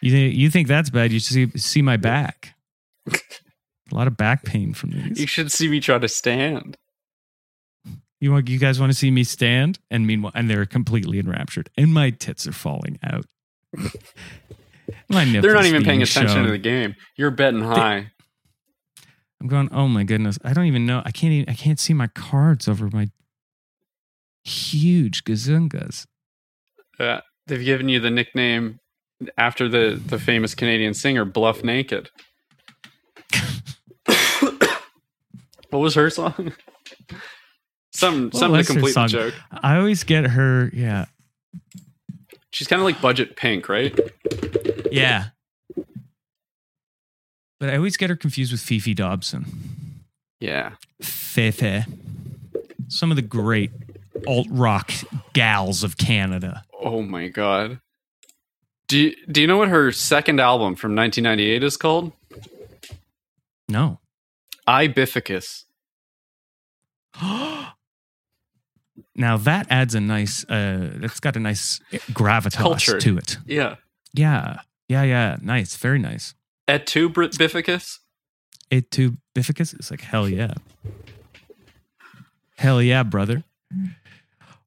You 0.00 0.10
think, 0.10 0.34
you 0.34 0.48
think 0.48 0.68
that's 0.68 0.88
bad? 0.88 1.12
You 1.12 1.20
see 1.20 1.50
see 1.56 1.82
my 1.82 1.96
back. 1.96 2.54
A 3.92 3.94
lot 3.94 4.06
of 4.06 4.16
back 4.16 4.44
pain 4.44 4.72
from 4.72 4.92
these. 4.92 5.20
You 5.20 5.26
should 5.26 5.50
see 5.50 5.68
me 5.68 5.80
try 5.80 5.98
to 5.98 6.08
stand. 6.08 6.76
You 8.20 8.32
want 8.32 8.48
you 8.48 8.58
guys 8.58 8.78
want 8.78 8.92
to 8.92 8.98
see 8.98 9.10
me 9.10 9.24
stand? 9.24 9.78
And 9.90 10.06
meanwhile, 10.06 10.32
and 10.34 10.48
they're 10.48 10.66
completely 10.66 11.18
enraptured, 11.18 11.70
and 11.76 11.92
my 11.92 12.10
tits 12.10 12.46
are 12.46 12.52
falling 12.52 12.98
out. 13.02 13.24
my 15.08 15.24
nipples 15.24 15.42
They're 15.42 15.54
not 15.54 15.64
even 15.64 15.84
paying 15.84 16.02
attention 16.02 16.34
shown. 16.34 16.44
to 16.44 16.50
the 16.50 16.58
game. 16.58 16.96
You're 17.16 17.30
betting 17.30 17.62
high. 17.62 18.10
I'm 19.40 19.48
going. 19.48 19.70
Oh 19.72 19.88
my 19.88 20.04
goodness! 20.04 20.38
I 20.44 20.52
don't 20.52 20.66
even 20.66 20.84
know. 20.84 21.00
I 21.04 21.12
can't. 21.12 21.32
Even, 21.32 21.48
I 21.48 21.54
can't 21.54 21.80
see 21.80 21.94
my 21.94 22.08
cards 22.08 22.68
over 22.68 22.90
my 22.92 23.08
huge 24.44 25.24
gazungas. 25.24 26.06
Uh, 26.98 27.20
they've 27.46 27.64
given 27.64 27.88
you 27.88 28.00
the 28.00 28.10
nickname 28.10 28.80
after 29.36 29.68
the, 29.68 30.00
the 30.04 30.18
famous 30.18 30.54
Canadian 30.54 30.94
singer 30.94 31.24
Bluff 31.24 31.62
Naked. 31.64 32.10
what 35.70 35.78
was 35.78 35.94
her 35.94 36.10
song? 36.10 36.52
Some 37.92 38.30
What 38.30 38.50
was 38.50 38.66
to 38.66 38.72
complete 38.72 38.94
the 38.94 39.06
joke. 39.06 39.34
I 39.50 39.76
always 39.76 40.04
get 40.04 40.26
her. 40.28 40.70
Yeah. 40.72 41.06
She's 42.52 42.68
kind 42.68 42.80
of 42.80 42.84
like 42.84 43.00
budget 43.00 43.36
pink, 43.36 43.68
right? 43.68 43.98
Yeah. 44.90 45.26
But 47.58 47.68
I 47.68 47.76
always 47.76 47.96
get 47.96 48.10
her 48.10 48.16
confused 48.16 48.52
with 48.52 48.60
Fefe 48.60 48.94
Dobson. 48.94 49.44
Yeah. 50.40 50.72
Fefe. 51.02 51.86
Some 52.88 53.10
of 53.10 53.16
the 53.16 53.22
great 53.22 53.70
alt 54.26 54.48
rock 54.50 54.92
gals 55.32 55.84
of 55.84 55.96
Canada. 55.96 56.64
Oh 56.80 57.02
my 57.02 57.28
god. 57.28 57.80
Do 58.88 58.98
you, 58.98 59.14
do 59.30 59.40
you 59.40 59.46
know 59.46 59.58
what 59.58 59.68
her 59.68 59.92
second 59.92 60.40
album 60.40 60.74
from 60.74 60.96
1998 60.96 61.62
is 61.62 61.76
called? 61.76 62.12
No. 63.68 64.00
I, 64.66 64.88
Bificus. 64.88 65.64
now 69.16 69.36
that 69.38 69.66
adds 69.70 69.94
a 69.94 70.00
nice 70.00 70.44
uh 70.48 70.90
that's 70.96 71.20
got 71.20 71.36
a 71.36 71.40
nice 71.40 71.80
gravitas 72.12 72.54
Culture. 72.56 72.98
to 73.00 73.18
it. 73.18 73.38
Yeah. 73.46 73.76
Yeah. 74.12 74.60
Yeah, 74.88 75.02
yeah. 75.04 75.36
Nice. 75.40 75.76
Very 75.76 75.98
nice. 75.98 76.34
Et 76.68 76.84
tu 76.86 77.08
Bificus? 77.10 77.98
It 78.70 78.90
to 78.92 79.16
Bificus? 79.34 79.74
It's 79.74 79.90
like 79.90 80.00
hell 80.00 80.28
yeah. 80.28 80.54
Hell 82.56 82.82
yeah, 82.82 83.02
brother. 83.02 83.42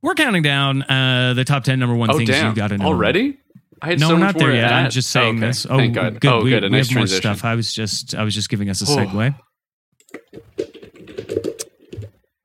We're 0.02 0.16
counting 0.16 0.44
down 0.44 0.84
uh 0.84 1.34
the 1.36 1.44
top 1.46 1.64
ten 1.64 1.80
number 1.80 1.96
one 1.96 2.10
Oh 2.12 2.18
things 2.18 2.30
damn! 2.30 2.50
you 2.50 2.56
gotta 2.56 2.78
know. 2.78 2.88
Already? 2.88 3.38
I 3.82 3.88
had 3.88 4.00
No, 4.00 4.08
so 4.10 4.14
we're 4.16 4.20
not 4.20 4.38
there 4.38 4.54
yet. 4.54 4.68
to 4.70 4.74
I'm 4.76 4.90
just 4.90 5.12
saying 5.12 5.38
okay. 5.38 5.48
this. 5.48 5.66
Oh, 5.70 5.78
Thank 5.78 5.94
God. 5.96 6.20
good. 6.20 6.32
Oh, 6.32 6.42
we, 6.44 6.50
good. 6.52 6.64
A 6.64 6.68
we 6.68 6.72
nice 6.78 6.90
have 6.90 6.98
more 6.98 7.08
stuff. 7.08 7.44
I 7.44 7.56
was 7.56 7.74
just, 7.74 8.16
I 8.16 8.24
was 8.24 8.34
just 8.34 8.50
giving 8.50 8.70
us 8.70 8.82
a 8.82 8.86
Oh. 8.92 8.96
segue. 8.98 9.36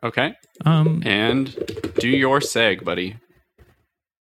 Okay. 0.02 0.34
Um, 0.64 1.02
And 1.04 1.54
do 1.98 2.08
your 2.08 2.40
seg, 2.40 2.84
buddy. 2.84 3.16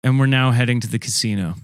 and 0.02 0.18
we're 0.18 0.26
now 0.26 0.50
heading 0.50 0.80
to 0.80 0.88
the 0.88 0.98
casino. 0.98 1.54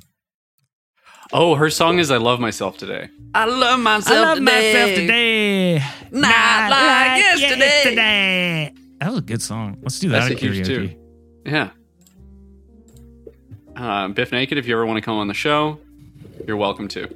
Oh, 1.33 1.55
her 1.55 1.71
song 1.71 1.99
is 1.99 2.11
I 2.11 2.17
Love 2.17 2.41
Myself 2.41 2.77
Today. 2.79 3.09
I 3.35 3.45
love 3.45 3.79
myself 3.79 4.39
today. 4.39 5.79
Not 6.11 6.71
like 6.71 7.19
yesterday. 7.23 7.59
yesterday. 7.59 8.75
That 8.99 9.11
was 9.11 9.19
a 9.19 9.23
good 9.23 9.41
song. 9.43 9.79
Let's 9.83 10.01
do 10.01 10.09
that 10.09 10.29
That's 10.29 10.43
a 10.43 10.47
huge 10.47 10.67
karaoke. 10.67 10.91
too. 10.91 10.97
Yeah. 11.47 11.71
Uh, 13.77 14.09
Bif 14.09 14.33
Naked, 14.33 14.59
if 14.59 14.67
you 14.67 14.75
ever 14.75 14.85
want 14.85 14.97
to 14.97 15.03
come 15.03 15.17
on 15.17 15.29
the 15.29 15.35
show, 15.35 15.79
you're 16.47 16.57
welcome 16.57 16.89
to. 16.89 17.09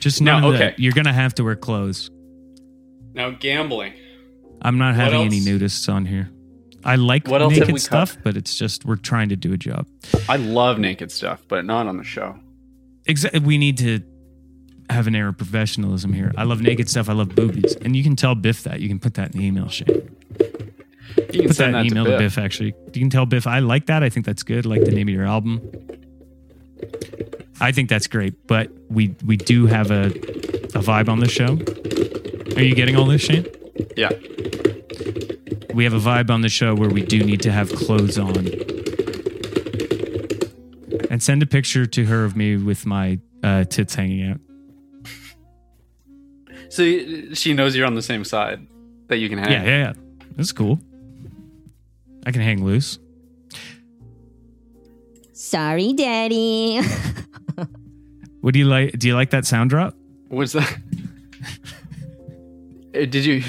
Just 0.00 0.22
No, 0.22 0.40
know 0.40 0.48
okay. 0.48 0.58
that 0.58 0.78
you're 0.80 0.92
gonna 0.94 1.12
have 1.12 1.34
to 1.34 1.44
wear 1.44 1.54
clothes. 1.54 2.10
Now, 3.14 3.30
gambling. 3.30 3.92
I'm 4.62 4.78
not 4.78 4.94
having 4.94 5.22
any 5.22 5.40
nudists 5.40 5.92
on 5.92 6.06
here. 6.06 6.30
I 6.84 6.96
like 6.96 7.28
What 7.28 7.42
else 7.42 7.56
naked 7.56 7.80
stuff, 7.80 8.16
but 8.22 8.36
it's 8.36 8.56
just 8.56 8.84
we're 8.84 8.96
trying 8.96 9.28
to 9.28 9.36
do 9.36 9.52
a 9.52 9.56
job. 9.56 9.86
I 10.28 10.36
love 10.36 10.78
naked 10.78 11.12
stuff, 11.12 11.42
but 11.48 11.64
not 11.64 11.86
on 11.86 11.96
the 11.96 12.04
show. 12.04 12.36
Exactly. 13.06 13.40
We 13.40 13.58
need 13.58 13.78
to 13.78 14.00
have 14.90 15.06
an 15.06 15.14
air 15.14 15.28
of 15.28 15.36
professionalism 15.36 16.12
here. 16.12 16.32
I 16.36 16.44
love 16.44 16.60
naked 16.60 16.88
stuff. 16.88 17.08
I 17.08 17.12
love 17.12 17.34
boobies, 17.34 17.76
and 17.76 17.94
you 17.94 18.02
can 18.02 18.16
tell 18.16 18.34
Bif 18.34 18.64
that. 18.64 18.80
You 18.80 18.88
can 18.88 18.98
put 18.98 19.14
that 19.14 19.32
in 19.34 19.40
the 19.40 19.46
email, 19.46 19.68
Shane. 19.68 19.88
You 19.88 20.04
can 21.14 21.26
Put 21.26 21.48
that 21.48 21.54
send 21.54 21.68
in 21.68 21.72
that 21.72 21.82
the 21.82 21.86
email 21.86 22.04
to 22.04 22.10
to 22.12 22.18
Bif. 22.18 22.36
Bif. 22.36 22.44
Actually, 22.44 22.74
you 22.94 23.00
can 23.00 23.10
tell 23.10 23.26
Bif 23.26 23.46
I 23.46 23.60
like 23.60 23.86
that. 23.86 24.02
I 24.02 24.08
think 24.08 24.26
that's 24.26 24.42
good. 24.42 24.66
I 24.66 24.68
like 24.68 24.84
the 24.84 24.92
name 24.92 25.08
of 25.08 25.14
your 25.14 25.26
album. 25.26 25.60
I 27.60 27.70
think 27.70 27.88
that's 27.88 28.06
great. 28.06 28.46
But 28.46 28.70
we 28.88 29.14
we 29.24 29.36
do 29.36 29.66
have 29.66 29.90
a 29.90 30.06
a 30.74 30.82
vibe 30.82 31.08
on 31.08 31.20
the 31.20 31.28
show. 31.28 31.58
Are 32.56 32.62
you 32.62 32.74
getting 32.74 32.96
all 32.96 33.06
this, 33.06 33.22
Shane? 33.22 33.46
Yeah. 33.96 34.10
We 35.74 35.84
have 35.84 35.94
a 35.94 35.98
vibe 35.98 36.30
on 36.30 36.42
the 36.42 36.48
show 36.48 36.74
where 36.74 36.90
we 36.90 37.02
do 37.02 37.22
need 37.22 37.40
to 37.42 37.52
have 37.52 37.72
clothes 37.72 38.18
on. 38.18 38.48
And 41.10 41.22
send 41.22 41.42
a 41.42 41.46
picture 41.46 41.86
to 41.86 42.04
her 42.04 42.24
of 42.24 42.36
me 42.36 42.56
with 42.56 42.86
my 42.86 43.18
uh, 43.42 43.64
tits 43.64 43.94
hanging 43.94 44.30
out. 44.30 44.40
So 46.68 46.84
she 47.34 47.52
knows 47.52 47.76
you're 47.76 47.86
on 47.86 47.94
the 47.94 48.02
same 48.02 48.24
side 48.24 48.66
that 49.08 49.18
you 49.18 49.28
can 49.28 49.38
hang. 49.38 49.52
Yeah, 49.52 49.64
yeah, 49.64 49.78
yeah. 49.78 49.92
That's 50.36 50.52
cool. 50.52 50.80
I 52.24 52.30
can 52.30 52.40
hang 52.40 52.64
loose. 52.64 52.98
Sorry, 55.32 55.92
Daddy. 55.92 56.80
What 58.42 58.54
do 58.54 58.58
you 58.58 58.64
like? 58.64 58.98
Do 58.98 59.06
you 59.06 59.14
like 59.14 59.30
that 59.30 59.46
sound 59.46 59.70
drop? 59.70 59.94
What's 60.28 60.52
that? 60.52 60.78
Uh, 62.94 63.04
Did 63.06 63.24
you? 63.24 63.42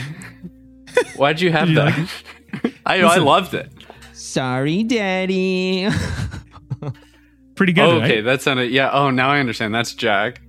Why'd 1.15 1.41
you 1.41 1.51
have 1.51 1.67
Did 1.67 1.77
that? 1.77 2.09
I 2.85 3.01
I 3.01 3.17
loved 3.17 3.53
it. 3.53 3.71
Sorry, 4.13 4.83
Daddy. 4.83 5.87
Pretty 7.55 7.73
good. 7.73 7.83
oh, 7.83 7.99
right? 7.99 8.09
okay, 8.09 8.21
that 8.21 8.41
sounded. 8.41 8.71
Yeah. 8.71 8.89
Oh, 8.91 9.09
now 9.11 9.29
I 9.29 9.39
understand. 9.39 9.73
That's 9.75 9.93
Jack. 9.93 10.41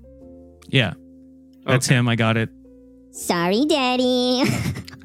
Yeah. 0.69 0.95
That's 1.67 1.87
Okay. 1.87 1.97
him. 1.97 2.09
I 2.09 2.17
got 2.17 2.37
it. 2.37 2.51
Sorry, 3.11 3.65
Daddy. 3.67 4.43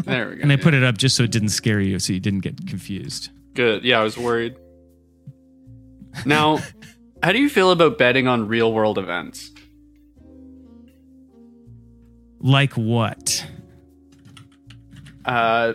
There 0.05 0.29
we 0.29 0.35
go. 0.35 0.41
And 0.41 0.51
I 0.51 0.55
yeah. 0.55 0.63
put 0.63 0.73
it 0.73 0.83
up 0.83 0.97
just 0.97 1.15
so 1.15 1.23
it 1.23 1.31
didn't 1.31 1.49
scare 1.49 1.79
you, 1.79 1.99
so 1.99 2.13
you 2.13 2.19
didn't 2.19 2.39
get 2.39 2.67
confused. 2.67 3.29
Good. 3.53 3.83
Yeah, 3.83 3.99
I 3.99 4.03
was 4.03 4.17
worried. 4.17 4.55
Now, 6.25 6.59
how 7.21 7.31
do 7.31 7.39
you 7.39 7.49
feel 7.49 7.71
about 7.71 7.97
betting 7.97 8.27
on 8.27 8.47
real 8.47 8.73
world 8.73 8.97
events? 8.97 9.51
Like 12.39 12.73
what? 12.73 13.45
Uh, 15.29 15.73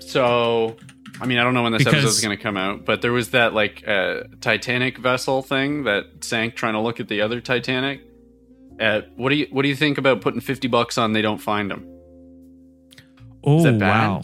so, 0.00 0.76
I 1.20 1.26
mean, 1.26 1.38
I 1.38 1.44
don't 1.44 1.54
know 1.54 1.62
when 1.62 1.72
this 1.72 1.80
Because- 1.80 1.94
episode 1.94 2.08
is 2.08 2.20
going 2.20 2.36
to 2.36 2.42
come 2.42 2.56
out, 2.56 2.84
but 2.84 3.00
there 3.02 3.12
was 3.12 3.30
that 3.30 3.54
like 3.54 3.86
uh, 3.86 4.24
Titanic 4.40 4.98
vessel 4.98 5.42
thing 5.42 5.84
that 5.84 6.06
sank 6.24 6.54
trying 6.56 6.74
to 6.74 6.80
look 6.80 6.98
at 7.00 7.08
the 7.08 7.20
other 7.20 7.40
Titanic. 7.40 8.00
Uh, 8.80 9.02
what 9.16 9.28
do 9.28 9.36
you 9.36 9.46
what 9.50 9.62
do 9.62 9.68
you 9.68 9.76
think 9.76 9.98
about 9.98 10.20
putting 10.22 10.40
fifty 10.40 10.66
bucks 10.66 10.98
on 10.98 11.12
they 11.12 11.22
don't 11.22 11.38
find 11.38 11.70
them? 11.70 11.86
Oh 13.44 13.62
that 13.62 13.78
bad? 13.78 14.08
wow. 14.08 14.22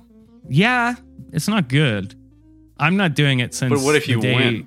Yeah, 0.48 0.94
it's 1.32 1.46
not 1.48 1.68
good. 1.68 2.14
I'm 2.78 2.96
not 2.96 3.14
doing 3.14 3.40
it 3.40 3.54
since. 3.54 3.72
But 3.72 3.82
what 3.84 3.94
if 3.94 4.08
you 4.08 4.20
day- 4.20 4.34
win? 4.34 4.66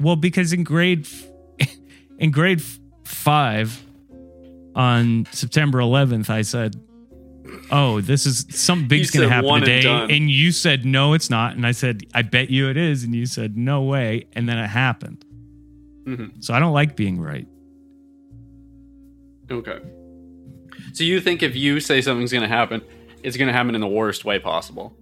Well, 0.00 0.16
because 0.16 0.52
in 0.52 0.64
grade 0.64 1.06
in 2.18 2.30
grade 2.32 2.62
five 3.04 3.80
on 4.74 5.26
September 5.30 5.78
11th, 5.78 6.28
I 6.28 6.42
said, 6.42 6.74
"Oh, 7.70 8.00
this 8.00 8.26
is 8.26 8.46
something 8.50 8.88
big's 8.88 9.10
going 9.10 9.28
to 9.28 9.32
happen 9.34 9.48
one 9.48 9.62
and 9.62 9.66
today," 9.82 10.06
and 10.16 10.30
you 10.30 10.50
said, 10.52 10.84
"No, 10.84 11.12
it's 11.14 11.30
not," 11.30 11.54
and 11.56 11.66
I 11.66 11.72
said, 11.72 12.02
"I 12.14 12.22
bet 12.22 12.50
you 12.50 12.68
it 12.68 12.76
is," 12.76 13.04
and 13.04 13.14
you 13.14 13.26
said, 13.26 13.56
"No 13.56 13.82
way," 13.82 14.26
and 14.34 14.48
then 14.48 14.58
it 14.58 14.68
happened. 14.68 15.24
Mhm. 16.06 16.42
So 16.44 16.54
I 16.54 16.58
don't 16.60 16.72
like 16.72 16.96
being 16.96 17.20
right. 17.20 17.46
Okay. 19.50 19.78
So 20.92 21.04
you 21.04 21.20
think 21.20 21.42
if 21.42 21.54
you 21.56 21.80
say 21.80 22.00
something's 22.00 22.32
going 22.32 22.42
to 22.42 22.48
happen, 22.48 22.82
it's 23.22 23.36
going 23.36 23.48
to 23.48 23.52
happen 23.52 23.74
in 23.74 23.80
the 23.80 23.86
worst 23.88 24.24
way 24.24 24.38
possible? 24.38 24.96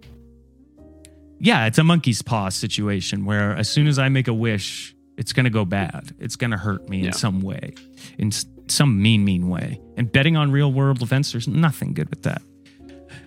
Yeah, 1.38 1.66
it's 1.66 1.78
a 1.78 1.84
monkey's 1.84 2.22
paw 2.22 2.48
situation 2.50 3.24
where 3.24 3.56
as 3.56 3.68
soon 3.68 3.86
as 3.86 3.98
I 3.98 4.08
make 4.08 4.28
a 4.28 4.34
wish, 4.34 4.94
it's 5.18 5.32
going 5.32 5.44
to 5.44 5.50
go 5.50 5.64
bad. 5.64 6.12
It's 6.20 6.36
going 6.36 6.52
to 6.52 6.56
hurt 6.56 6.88
me 6.88 7.00
Yeah. 7.00 7.06
in 7.06 7.12
some 7.12 7.40
way, 7.40 7.74
s- 8.20 8.46
some 8.68 9.00
mean, 9.00 9.24
mean 9.24 9.48
way. 9.48 9.80
And 9.96 10.10
betting 10.10 10.36
on 10.36 10.50
real 10.50 10.72
world 10.72 11.02
events, 11.02 11.32
there's 11.32 11.48
nothing 11.48 11.94
good 11.94 12.08
with 12.10 12.22
that. 12.22 12.42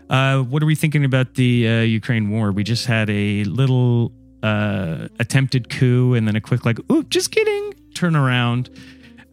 Uh, 0.09 0.43
what 0.43 0.61
are 0.61 0.65
we 0.65 0.75
thinking 0.75 1.03
about 1.03 1.33
the 1.35 1.67
uh, 1.67 1.81
Ukraine 1.81 2.29
war? 2.29 2.51
We 2.51 2.63
just 2.63 2.85
had 2.85 3.09
a 3.09 3.43
little 3.45 4.11
uh, 4.43 5.07
attempted 5.19 5.69
coup 5.69 6.13
and 6.13 6.27
then 6.27 6.35
a 6.35 6.41
quick, 6.41 6.65
like, 6.65 6.79
oop, 6.91 7.09
just 7.09 7.31
kidding, 7.31 7.73
turn 7.93 8.15
around 8.15 8.69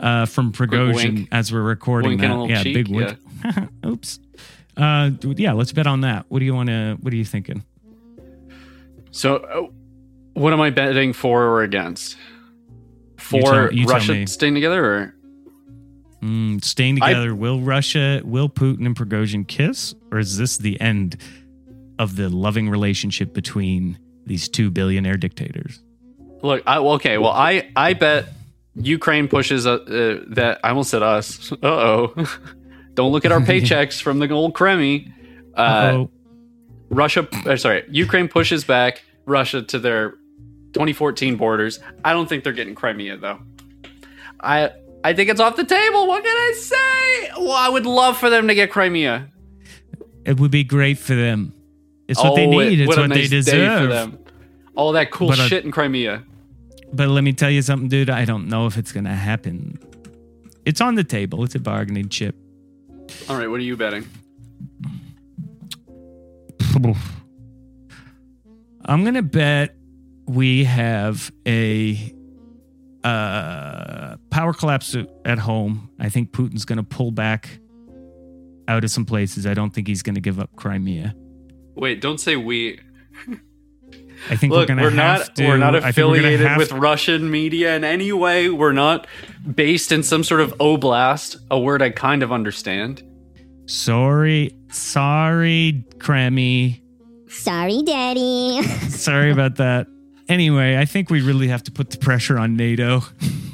uh, 0.00 0.26
from 0.26 0.52
Prigozhin 0.52 1.28
as 1.30 1.52
we're 1.52 1.62
recording 1.62 2.18
Wink 2.18 2.20
that. 2.22 2.48
yeah, 2.48 2.62
cheek, 2.62 2.74
big 2.74 2.88
wink. 2.88 3.16
Oops. 3.86 4.18
Uh, 4.76 5.10
yeah, 5.22 5.52
let's 5.52 5.72
bet 5.72 5.86
on 5.86 6.00
that. 6.00 6.26
What 6.28 6.40
do 6.40 6.44
you 6.44 6.54
want 6.54 6.68
to? 6.68 6.96
What 7.00 7.12
are 7.12 7.16
you 7.16 7.24
thinking? 7.24 7.62
So, 9.10 9.36
uh, 9.36 9.68
what 10.34 10.52
am 10.52 10.60
I 10.60 10.70
betting 10.70 11.12
for 11.12 11.44
or 11.44 11.62
against? 11.62 12.16
For 13.18 13.68
tell- 13.70 13.84
Russia 13.84 14.26
staying 14.26 14.54
together, 14.54 14.84
or 14.84 15.14
Mm, 16.22 16.64
staying 16.64 17.02
I- 17.02 17.08
together. 17.08 17.34
will 17.34 17.60
Russia, 17.60 18.20
will 18.24 18.48
Putin 18.48 18.86
and 18.86 18.94
Prigozhin 18.96 19.46
kiss, 19.46 19.94
or 20.10 20.18
is 20.18 20.38
this 20.38 20.56
the 20.56 20.80
end 20.80 21.16
of 21.98 22.16
the 22.16 22.28
loving 22.28 22.68
relationship 22.68 23.32
between 23.34 23.98
these 24.26 24.48
two 24.48 24.70
billionaire 24.70 25.16
dictators? 25.16 25.80
look? 26.42 26.62
I, 26.66 26.78
okay, 26.78 27.18
well, 27.18 27.32
I 27.32 27.70
I 27.74 27.94
bet 27.94 28.26
Ukraine 28.74 29.28
pushes 29.28 29.66
uh, 29.66 29.74
uh, 29.74 30.24
that. 30.28 30.60
I 30.64 30.70
almost 30.70 30.90
said 30.90 31.02
us. 31.02 31.52
Uh 31.52 31.56
oh. 31.62 32.14
Don't 32.94 33.10
look 33.12 33.24
at 33.24 33.32
our 33.32 33.40
paychecks 33.52 34.00
from 34.00 34.18
the 34.18 34.30
old 34.30 34.54
Kremmy. 34.54 35.12
Uh. 35.54 36.06
Russia, 36.90 37.26
uh, 37.46 37.56
sorry, 37.56 37.84
Ukraine 37.88 38.28
pushes 38.28 38.64
back 38.64 39.02
Russia 39.24 39.62
to 39.62 39.78
their 39.78 40.10
2014 40.74 41.36
borders. 41.36 41.80
I 42.04 42.12
don't 42.12 42.28
think 42.28 42.44
they're 42.44 42.52
getting 42.52 42.74
Crimea 42.74 43.16
though. 43.16 43.38
I 44.38 44.72
I 45.04 45.12
think 45.14 45.30
it's 45.30 45.40
off 45.40 45.56
the 45.56 45.64
table. 45.64 46.06
What 46.06 46.22
can 46.24 46.36
I 46.36 46.52
say? 46.56 47.30
Well, 47.38 47.52
I 47.52 47.68
would 47.68 47.86
love 47.86 48.16
for 48.18 48.30
them 48.30 48.48
to 48.48 48.54
get 48.54 48.70
Crimea. 48.70 49.28
it 50.24 50.38
would 50.38 50.50
be 50.52 50.62
great 50.64 50.98
for 50.98 51.14
them. 51.16 51.52
It's 52.08 52.22
what 52.22 52.36
they 52.36 52.46
Oh, 52.46 52.50
need. 52.50 52.78
it- 52.78 52.82
It's 52.84 52.88
what, 52.88 52.96
they 52.96 53.06
nice 53.08 53.28
day 53.30 53.36
deserve. 53.36 53.80
for 53.82 53.86
them. 53.88 54.18
All 54.76 54.92
that 54.92 55.10
cool 55.10 55.28
But, 55.28 55.40
uh, 55.40 55.48
shit 55.48 55.64
in 55.64 55.70
Crimea. 55.72 56.22
But 56.92 57.08
let 57.08 57.24
me 57.24 57.32
tell 57.32 57.50
you 57.50 57.62
something, 57.62 57.88
dude. 57.88 58.08
I 58.10 58.24
don't 58.24 58.48
know 58.48 58.66
if 58.66 58.76
it's 58.78 58.92
going 58.92 59.04
to 59.04 59.10
happen. 59.10 59.78
It's 60.64 60.80
on 60.80 60.94
the 60.94 61.02
table. 61.04 61.42
It's 61.42 61.54
a 61.56 61.58
bargaining 61.58 62.08
chip. 62.08 62.36
All 63.28 63.36
right, 63.36 63.48
what 63.50 63.58
are 63.58 63.64
you 63.64 63.76
betting? 63.76 64.06
I'm 68.84 69.04
gonna 69.04 69.22
bet 69.22 69.74
we 70.26 70.64
have 70.64 71.30
a 71.46 72.12
uh, 73.04 74.16
power 74.30 74.52
collapse 74.52 74.96
at 75.24 75.38
home. 75.38 75.90
I 75.98 76.08
think 76.08 76.30
Putin's 76.32 76.64
gonna 76.64 76.84
pull 76.84 77.10
back 77.10 77.58
out 78.68 78.84
of 78.84 78.90
some 78.90 79.04
places. 79.04 79.46
I 79.46 79.54
don't 79.54 79.70
think 79.70 79.86
he's 79.88 80.02
gonna 80.02 80.20
give 80.20 80.38
up 80.38 80.54
Crimea. 80.56 81.14
Wait, 81.74 82.00
don't 82.00 82.18
say 82.18 82.36
we. 82.36 82.78
I 84.30 84.36
think 84.36 84.52
Look, 84.52 84.68
we're 84.68 84.76
we're, 84.76 84.90
not 84.90 85.34
to. 85.36 85.46
we're 85.48 85.56
not 85.56 85.74
I 85.74 85.90
think 85.90 86.06
we're 86.06 86.14
affiliated 86.16 86.56
with 86.56 86.68
to- 86.68 86.76
Russian 86.76 87.28
media 87.30 87.74
in 87.74 87.82
any 87.82 88.12
way. 88.12 88.48
We're 88.50 88.72
not 88.72 89.06
based 89.52 89.90
in 89.90 90.02
some 90.04 90.22
sort 90.22 90.40
of 90.40 90.56
oblast, 90.58 91.36
a 91.50 91.58
word 91.58 91.82
I 91.82 91.90
kind 91.90 92.22
of 92.22 92.30
understand. 92.30 93.02
Sorry, 93.66 94.56
sorry, 94.70 95.84
Kremmy. 95.98 96.80
Sorry, 97.28 97.82
Daddy. 97.82 98.62
Sorry 98.90 99.32
about 99.32 99.56
that. 99.56 99.86
Anyway, 100.32 100.78
I 100.78 100.86
think 100.86 101.10
we 101.10 101.20
really 101.20 101.48
have 101.48 101.62
to 101.64 101.70
put 101.70 101.90
the 101.90 101.98
pressure 101.98 102.38
on 102.38 102.56
NATO. 102.56 103.02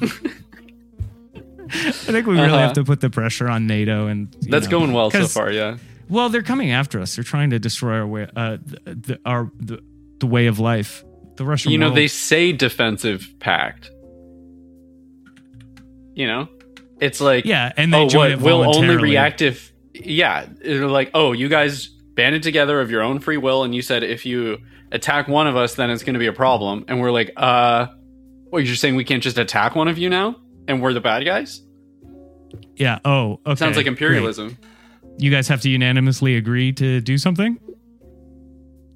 I 1.71 1.91
think 1.91 2.27
we 2.27 2.35
really 2.35 2.47
Uh-huh. 2.49 2.59
have 2.59 2.73
to 2.75 2.85
put 2.85 3.01
the 3.01 3.11
pressure 3.11 3.49
on 3.49 3.67
NATO, 3.67 4.07
and 4.07 4.35
That's 4.43 4.67
know, 4.67 4.71
going 4.71 4.93
well 4.93 5.11
so 5.11 5.27
far, 5.27 5.51
yeah. 5.51 5.77
Well, 6.09 6.29
they're 6.29 6.43
coming 6.43 6.71
after 6.71 7.01
us. 7.01 7.17
They're 7.17 7.25
trying 7.25 7.51
to 7.51 7.59
destroy 7.59 7.95
our 7.97 8.07
way, 8.07 8.29
uh, 8.35 8.57
the, 8.65 8.95
the, 8.95 9.21
our 9.27 9.51
the, 9.59 9.83
the 10.21 10.27
way 10.27 10.47
of 10.47 10.59
life. 10.59 11.05
The 11.37 11.45
Russian. 11.45 11.73
you 11.73 11.79
know, 11.79 11.87
world. 11.87 11.97
they 11.97 12.07
say 12.09 12.53
defensive 12.53 13.35
pact. 13.39 13.91
You 16.15 16.27
know, 16.27 16.49
it's 17.01 17.21
like 17.21 17.45
yeah, 17.45 17.73
and 17.77 17.93
they 17.93 17.99
oh, 17.99 18.07
what? 18.17 18.31
it 18.31 18.41
We'll 18.41 18.77
only 18.77 18.97
react 18.97 19.43
if 19.43 19.73
yeah. 19.95 20.47
They're 20.65 20.89
like, 20.89 21.11
oh, 21.15 21.33
you 21.33 21.49
guys 21.49 21.87
banded 21.89 22.43
together 22.43 22.81
of 22.81 22.91
your 22.91 23.03
own 23.03 23.19
free 23.21 23.37
will, 23.37 23.63
and 23.63 23.75
you 23.75 23.83
said 23.83 24.03
if 24.03 24.25
you 24.25 24.59
attack 24.93 25.29
one 25.29 25.47
of 25.47 25.57
us, 25.57 25.75
then 25.75 25.91
it's 25.91 26.03
going 26.03 26.15
to 26.15 26.21
be 26.21 26.27
a 26.27 26.33
problem. 26.33 26.85
And 26.89 27.01
we're 27.01 27.11
like, 27.11 27.33
uh, 27.37 27.87
what? 28.51 28.65
You're 28.65 28.77
saying 28.77 28.97
we 28.97 29.05
can't 29.05 29.23
just 29.23 29.39
attack 29.39 29.75
one 29.75 29.89
of 29.89 29.99
you 29.99 30.09
now, 30.09 30.37
and 30.67 30.83
we're 30.83 30.93
the 30.93 31.01
bad 31.01 31.25
guys? 31.25 31.63
Yeah. 32.77 32.99
Oh, 33.05 33.41
okay. 33.47 33.57
Sounds 33.57 33.77
like 33.77 33.85
great. 33.85 33.89
imperialism. 33.89 34.57
You 35.19 35.31
guys 35.31 35.49
have 35.49 35.61
to 35.63 35.69
unanimously 35.71 36.37
agree 36.37 36.73
to 36.75 37.01
do 37.01 37.19
something. 37.19 37.59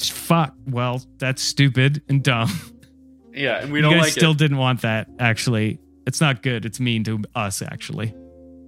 Fuck. 0.02 0.54
Well, 0.66 1.02
that's 1.18 1.42
stupid 1.42 2.02
and 2.08 2.22
dumb. 2.22 2.50
Yeah, 3.34 3.62
and 3.62 3.72
we 3.72 3.80
don't 3.80 3.92
guys 3.94 4.02
like 4.02 4.12
still 4.12 4.32
it. 4.32 4.38
didn't 4.38 4.58
want 4.58 4.82
that. 4.82 5.08
Actually, 5.18 5.80
it's 6.06 6.20
not 6.20 6.42
good. 6.42 6.66
It's 6.66 6.78
mean 6.80 7.02
to 7.04 7.22
us. 7.34 7.62
Actually. 7.62 8.14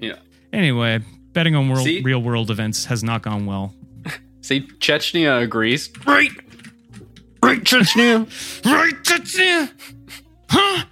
Yeah. 0.00 0.16
Anyway, 0.54 1.00
betting 1.32 1.54
on 1.54 1.68
world, 1.68 1.84
See? 1.84 2.00
real 2.00 2.22
world 2.22 2.50
events 2.50 2.86
has 2.86 3.04
not 3.04 3.22
gone 3.22 3.44
well. 3.46 3.74
See, 4.40 4.62
Chechnya 4.78 5.42
agrees. 5.42 5.90
Right, 6.06 6.30
right, 7.54 7.64
Chechnya. 7.64 8.64
Right, 8.64 8.94
Chechnya? 9.02 9.70
Huh? 10.50 10.84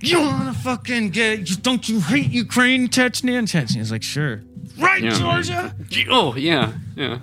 You 0.00 0.20
wanna 0.20 0.52
fucking 0.54 1.10
get? 1.10 1.62
Don't 1.62 1.88
you 1.88 2.00
hate 2.00 2.30
Ukraine, 2.30 2.88
Chechnya? 2.88 3.38
And 3.38 3.48
Chechnya's 3.48 3.90
like, 3.90 4.02
sure. 4.02 4.42
Right, 4.78 5.02
Yeah. 5.02 5.10
Georgia. 5.10 5.74
Oh 6.10 6.34
yeah, 6.36 6.72
yeah. 6.96 7.18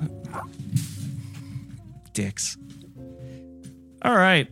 Dicks. 2.14 2.58
All 4.02 4.16
right. 4.16 4.48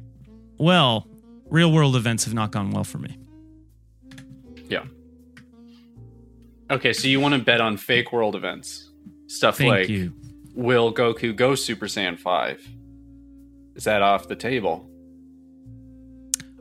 Well, 0.57 1.07
real 1.49 1.71
world 1.71 1.95
events 1.95 2.23
have 2.25 2.33
not 2.33 2.51
gone 2.51 2.71
well 2.71 2.83
for 2.83 2.99
me. 2.99 3.17
Yeah. 4.69 4.83
Okay, 6.69 6.93
so 6.93 7.07
you 7.07 7.19
want 7.19 7.33
to 7.33 7.39
bet 7.39 7.59
on 7.59 7.75
fake 7.75 8.13
world 8.13 8.35
events. 8.35 8.89
Stuff 9.27 9.57
Thank 9.57 9.69
like 9.69 9.89
you. 9.89 10.13
Will 10.53 10.93
Goku 10.93 11.35
go 11.35 11.55
Super 11.55 11.87
Saiyan 11.87 12.17
5? 12.19 12.69
Is 13.75 13.83
that 13.85 14.01
off 14.01 14.27
the 14.27 14.35
table? 14.35 14.87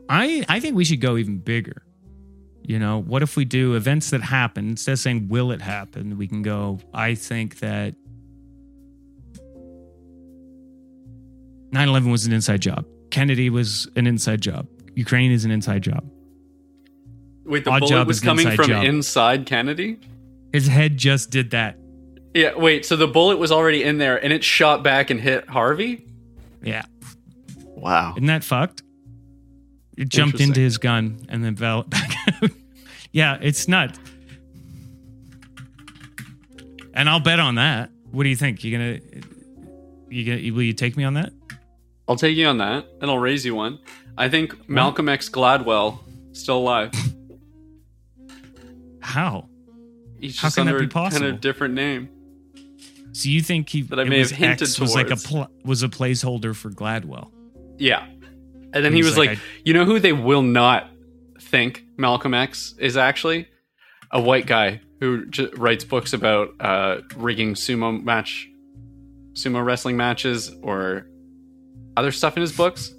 I 0.09 0.43
I 0.49 0.59
think 0.59 0.75
we 0.75 0.85
should 0.85 1.01
go 1.01 1.17
even 1.17 1.37
bigger. 1.39 1.83
You 2.63 2.79
know, 2.79 3.01
what 3.01 3.21
if 3.23 3.35
we 3.35 3.45
do 3.45 3.75
events 3.75 4.11
that 4.11 4.21
happen 4.21 4.69
instead 4.69 4.93
of 4.93 4.99
saying 4.99 5.27
will 5.29 5.51
it 5.51 5.61
happen? 5.61 6.17
We 6.17 6.27
can 6.27 6.41
go. 6.41 6.79
I 6.93 7.15
think 7.15 7.59
that 7.59 7.95
9/11 11.71 12.11
was 12.11 12.25
an 12.25 12.33
inside 12.33 12.61
job. 12.61 12.85
Kennedy 13.09 13.49
was 13.49 13.89
an 13.95 14.07
inside 14.07 14.41
job. 14.41 14.67
Ukraine 14.95 15.31
is 15.31 15.45
an 15.45 15.51
inside 15.51 15.83
job. 15.83 16.03
Wait, 17.45 17.63
the 17.65 17.71
Odd 17.71 17.79
bullet 17.79 17.89
job 17.91 18.07
was 18.07 18.19
coming 18.19 18.49
from 18.51 18.67
job. 18.67 18.83
inside 18.85 19.45
Kennedy? 19.45 19.97
His 20.53 20.67
head 20.67 20.97
just 20.97 21.29
did 21.29 21.51
that. 21.51 21.77
Yeah, 22.33 22.55
wait, 22.55 22.85
so 22.85 22.95
the 22.95 23.07
bullet 23.07 23.37
was 23.39 23.51
already 23.51 23.83
in 23.83 23.97
there 23.97 24.21
and 24.23 24.31
it 24.31 24.43
shot 24.43 24.83
back 24.83 25.09
and 25.09 25.19
hit 25.19 25.49
Harvey? 25.49 26.05
Yeah, 26.63 26.83
Wow. 27.75 28.13
isn't 28.15 28.27
that 28.27 28.43
fucked? 28.43 28.83
It 29.97 30.07
jumped 30.09 30.39
into 30.39 30.59
his 30.61 30.77
gun 30.77 31.25
and 31.29 31.43
then 31.43 31.55
fell 31.55 31.83
back 31.87 32.11
out. 32.41 32.49
yeah, 33.11 33.37
it's 33.41 33.67
nuts. 33.67 33.99
And 36.93 37.09
I'll 37.09 37.19
bet 37.19 37.39
on 37.39 37.55
that. 37.55 37.89
What 38.11 38.23
do 38.23 38.29
you 38.29 38.35
think? 38.35 38.63
You 38.63 38.71
gonna 38.77 38.99
you 40.09 40.25
gonna 40.25 40.53
will 40.55 40.63
you 40.63 40.73
take 40.73 40.97
me 40.97 41.03
on 41.03 41.13
that? 41.15 41.31
I'll 42.07 42.15
take 42.17 42.35
you 42.35 42.47
on 42.47 42.57
that 42.57 42.85
and 43.01 43.09
I'll 43.09 43.17
raise 43.19 43.45
you 43.45 43.55
one. 43.55 43.79
I 44.17 44.27
think 44.29 44.67
Malcolm 44.69 45.07
X 45.07 45.29
Gladwell 45.29 45.99
still 46.33 46.57
alive. 46.57 46.91
How? 49.01 49.47
He's 50.19 50.37
How 50.39 50.47
just 50.47 50.57
can 50.57 50.65
that 50.65 50.73
under 50.75 50.85
be 50.85 50.89
possible? 50.91 51.21
kind 51.25 51.33
of 51.35 51.41
different 51.41 51.73
name. 51.73 52.09
So 53.23 53.29
you 53.29 53.41
think 53.41 53.69
he 53.69 53.81
That 53.83 53.99
I 53.99 54.03
may 54.05 54.19
have 54.19 54.31
hinted 54.31 54.61
X 54.63 54.79
was 54.79 54.95
like 54.95 55.09
a 55.09 55.15
pl- 55.15 55.49
was 55.63 55.83
a 55.83 55.87
placeholder 55.89 56.55
for 56.55 56.69
Gladwell? 56.69 57.31
Yeah. 57.77 58.05
And 58.73 58.85
then 58.85 58.93
he 58.93 59.03
was 59.03 59.17
like, 59.17 59.29
like, 59.31 59.37
I- 59.39 59.41
you 59.65 59.73
know 59.73 59.85
who 59.85 59.99
they 59.99 60.13
will 60.13 60.41
not 60.43 60.89
think 61.39 61.83
Malcolm 61.97 62.33
X 62.33 62.73
is 62.79 62.95
actually? 62.97 63.47
A 64.11 64.19
white 64.21 64.45
guy 64.45 64.81
who 64.99 65.25
j- 65.27 65.49
writes 65.55 65.83
books 65.83 66.13
about 66.13 66.49
uh, 66.59 66.97
rigging 67.15 67.53
sumo 67.53 68.01
match, 68.03 68.47
sumo 69.33 69.63
wrestling 69.63 69.97
matches, 69.97 70.51
or 70.61 71.07
other 71.97 72.11
stuff 72.11 72.35
in 72.37 72.41
his 72.41 72.51
books. 72.51 72.93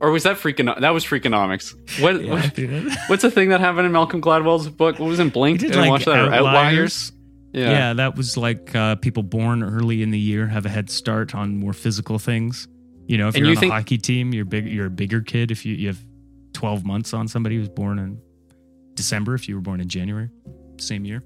Or 0.00 0.10
was 0.10 0.24
that 0.24 0.36
freaking? 0.36 0.80
That 0.80 0.90
was 0.90 1.04
freakonomics. 1.04 1.74
What? 2.00 2.22
Yeah, 2.24 2.32
what- 2.32 2.98
what's 3.08 3.22
the 3.22 3.30
thing 3.30 3.50
that 3.50 3.60
happened 3.60 3.86
in 3.86 3.92
Malcolm 3.92 4.20
Gladwell's 4.20 4.68
book? 4.68 4.98
What 4.98 5.06
was 5.06 5.20
in 5.20 5.28
Blink? 5.28 5.60
Did, 5.60 5.68
Did 5.72 5.76
I 5.76 5.80
like, 5.82 5.90
watch 5.90 6.04
that? 6.06 6.28
Or 6.28 6.32
Outliers. 6.32 7.12
Yeah. 7.52 7.70
Yeah. 7.70 7.92
that 7.94 8.16
was 8.16 8.36
like 8.36 8.74
uh, 8.74 8.96
people 8.96 9.22
born 9.22 9.62
early 9.62 10.02
in 10.02 10.10
the 10.10 10.18
year 10.18 10.46
have 10.46 10.64
a 10.66 10.68
head 10.70 10.88
start 10.90 11.34
on 11.34 11.56
more 11.58 11.72
physical 11.72 12.18
things. 12.18 12.66
You 13.06 13.18
know, 13.18 13.28
if 13.28 13.34
And 13.34 13.40
you're 13.44 13.50
you 13.52 13.56
on 13.56 13.60
think- 13.60 13.72
a 13.72 13.76
hockey 13.76 13.98
team, 13.98 14.32
you're 14.32 14.44
big. 14.44 14.66
You're 14.66 14.86
a 14.86 14.90
bigger 14.90 15.20
kid 15.20 15.50
if 15.50 15.66
you, 15.66 15.74
you 15.74 15.88
have 15.88 15.98
12 16.54 16.84
months 16.84 17.12
on 17.12 17.28
somebody 17.28 17.56
who's 17.56 17.68
born 17.68 17.98
in 17.98 18.20
December. 18.94 19.34
If 19.34 19.48
you 19.48 19.54
were 19.56 19.60
born 19.60 19.80
in 19.80 19.88
January, 19.88 20.30
same 20.78 21.04
year. 21.04 21.22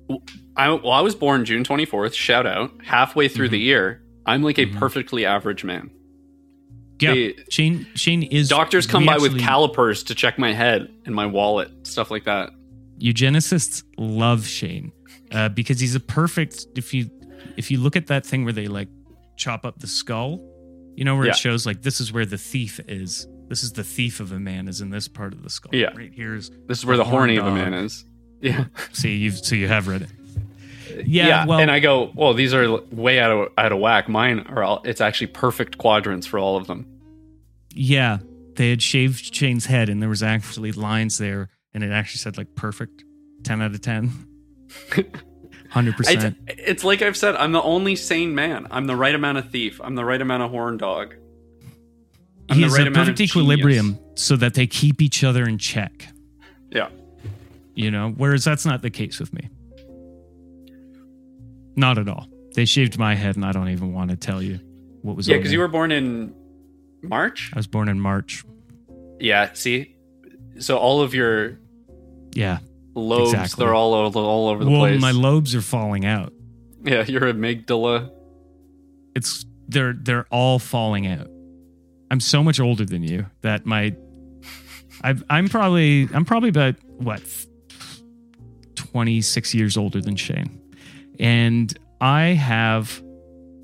I, 0.57 0.71
well, 0.71 0.91
I 0.93 1.01
was 1.03 1.15
born 1.15 1.45
June 1.45 1.62
24th. 1.65 2.15
Shout 2.15 2.47
out. 2.47 2.73
Halfway 2.83 3.29
through 3.29 3.47
Mm-hmm. 3.47 3.53
the 3.53 3.59
year, 3.61 4.03
I'm 4.25 4.43
like 4.43 4.59
a 4.59 4.67
perfectly 4.67 5.25
average 5.27 5.62
man. 5.65 5.91
Yeah, 6.99 7.12
They- 7.12 7.35
Shane. 7.51 7.87
Shane 7.95 8.23
is 8.25 8.49
Doctors 8.49 8.87
come 8.87 9.05
by 9.07 9.19
with 9.19 9.39
calipers 9.39 10.03
to 10.05 10.15
check 10.15 10.39
my 10.39 10.53
head 10.55 10.89
and 11.05 11.15
my 11.15 11.27
wallet, 11.27 11.87
stuff 11.87 12.11
like 12.11 12.25
that. 12.25 12.51
eugenicists 12.99 13.83
love 13.99 14.47
Shane 14.47 14.91
uh, 15.33 15.49
because 15.51 15.81
he's 15.81 15.95
a 15.95 16.01
perfect. 16.01 16.67
If 16.77 16.93
you 16.95 17.11
if 17.57 17.71
you 17.71 17.79
look 17.79 17.97
at 17.97 18.07
that 18.09 18.25
thing 18.27 18.45
where 18.45 18.53
they 18.53 18.67
like 18.69 18.89
chop 19.37 19.65
up 19.67 19.79
the 19.81 19.87
skull, 19.87 20.41
you 20.95 21.05
know 21.05 21.17
where 21.17 21.27
Yeah. 21.27 21.33
it 21.33 21.37
shows 21.37 21.67
like 21.67 21.83
this 21.83 22.01
is 22.01 22.12
where 22.12 22.27
the 22.27 22.39
thief 22.39 22.81
is. 22.89 23.27
This 23.49 23.62
is 23.62 23.73
the 23.73 23.85
thief 23.85 24.19
of 24.21 24.33
a 24.33 24.41
man 24.41 24.67
is 24.69 24.81
in 24.81 24.91
this 24.91 25.07
part 25.09 25.33
of 25.33 25.43
the 25.43 25.51
skull. 25.51 25.75
Yeah. 25.75 25.91
right 25.97 26.11
here's. 26.12 26.51
This 26.67 26.79
is 26.79 26.87
where 26.87 26.97
The 26.97 27.05
horny 27.05 27.37
of 27.37 27.47
a 27.47 27.53
man 27.53 27.75
is. 27.75 28.05
Yeah. 28.41 28.65
See 28.93 29.17
you've 29.17 29.39
So 29.39 29.55
you 29.55 29.69
have 29.69 29.89
read 29.89 30.03
it. 30.03 30.11
Yeah. 31.07 31.45
well, 31.47 31.59
and 31.59 31.71
I 31.71 31.79
go, 31.81 32.11
well, 32.15 32.33
these 32.35 32.55
are 32.55 32.81
way 32.91 33.19
out 33.21 33.31
of 33.31 33.49
out 33.59 33.73
of 33.73 33.79
whack. 33.79 34.09
Mine 34.09 34.41
are 34.49 34.62
all. 34.62 34.83
It's 34.85 35.01
actually 35.01 35.29
perfect 35.29 35.79
quadrants 35.79 36.27
for 36.27 36.39
all 36.39 36.57
of 36.57 36.67
them. 36.67 36.87
yeah, 37.75 38.19
they 38.55 38.71
had 38.71 38.81
shaved 38.83 39.35
Shane's 39.35 39.67
head, 39.67 39.89
and 39.91 40.01
there 40.01 40.09
was 40.09 40.23
actually 40.23 40.73
lines 40.73 41.19
there, 41.19 41.51
and 41.75 41.85
it 41.85 41.91
actually 41.91 42.19
said 42.19 42.39
like 42.39 42.55
perfect, 42.55 43.05
ten 43.43 43.61
out 43.61 43.75
of 43.75 43.81
ten. 43.83 44.11
Hundred 45.70 45.94
It's, 45.98 46.09
percent. 46.14 46.37
it's 46.46 46.85
like 46.85 47.02
I've 47.02 47.16
said. 47.16 47.37
I'm 47.37 47.52
the 47.52 47.62
only 47.62 47.96
sane 47.96 48.35
man. 48.35 48.66
I'm 48.70 48.87
the 48.87 48.96
right 48.96 49.14
amount 49.14 49.38
of 49.38 49.50
thief. 49.50 49.81
I'm 49.85 49.94
the 49.94 50.05
right 50.05 50.20
amount 50.20 50.42
of 50.42 50.50
horn 50.50 50.76
dog. 50.79 51.14
I'm 52.48 52.57
He 52.57 52.62
the 52.64 52.70
right 52.70 52.79
a 52.81 52.83
amount 52.83 52.96
of 53.11 53.14
perfect 53.16 53.18
genius. 53.18 53.31
equilibrium 53.37 53.98
so 54.14 54.37
that 54.37 54.55
they 54.55 54.66
keep 54.66 55.02
each 55.02 55.22
other 55.24 55.44
in 55.44 55.59
check. 55.59 56.09
Yeah. 56.70 56.88
you 57.74 57.90
know 57.90 58.11
whereas 58.16 58.44
that's 58.44 58.64
not 58.66 58.83
the 58.83 58.90
case 58.90 59.18
with 59.20 59.33
me 59.33 59.48
not 61.76 61.98
at 61.98 62.09
all 62.09 62.26
they 62.55 62.64
shaved 62.64 62.98
my 62.98 63.14
head 63.14 63.37
and 63.37 63.44
i 63.44 63.52
don't 63.52 63.68
even 63.68 63.92
want 63.92 64.11
to 64.11 64.16
tell 64.16 64.42
you 64.42 64.59
what 65.02 65.16
was 65.16 65.29
Yeah, 65.29 65.37
because 65.37 65.52
you 65.52 65.59
were 65.61 65.68
born 65.68 65.92
in 65.92 66.35
March. 67.02 67.50
i 67.55 67.59
was 67.59 67.66
born 67.66 67.88
in 67.88 68.00
march 68.00 68.44
Yeah. 69.20 69.50
See, 69.55 69.94
so 70.59 70.76
all 70.76 71.00
of 71.00 71.14
your 71.14 71.59
yeah 72.35 72.59
lobes, 73.00 73.32
Exactly. 73.32 73.64
they're 73.64 73.74
all 73.74 73.94
over, 73.94 74.18
all 74.18 74.48
over 74.48 74.64
the 74.64 74.70
place. 74.70 74.78
well 74.80 74.88
place. 74.90 75.00
my 75.00 75.11
lobes 75.12 75.54
are 75.54 75.61
falling 75.61 76.04
out 76.04 76.32
yeah, 76.85 77.04
your 77.04 77.22
amygdala. 77.22 78.11
it's 79.14 79.44
they're 79.68 79.92
they're 79.92 80.26
all 80.30 80.59
falling 80.59 81.06
out 81.06 81.28
i'm 82.11 82.20
so 82.20 82.42
much 82.42 82.59
older 82.61 82.85
than 82.85 83.02
you 83.02 83.26
that 83.42 83.66
my 83.66 83.94
I've, 85.02 85.22
i'm 85.28 85.48
probably 85.48 86.09
i'm 86.14 86.24
probably 86.24 86.48
about 86.48 86.76
what 86.98 87.22
26 88.76 89.54
years 89.54 89.76
older 89.76 90.00
than 90.00 90.16
shane 90.16 90.61
and 91.18 91.76
i 92.00 92.26
have 92.28 93.02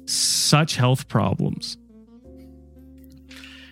such 0.07 0.77
health 0.77 1.09
problems 1.09 1.77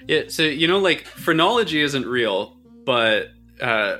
Yeah, 0.08 0.22
so 0.28 0.42
you 0.42 0.66
know, 0.66 0.78
like 0.78 1.04
phrenology 1.06 1.80
isn't 1.82 2.04
real, 2.06 2.56
but 2.84 3.28
uh, 3.60 3.98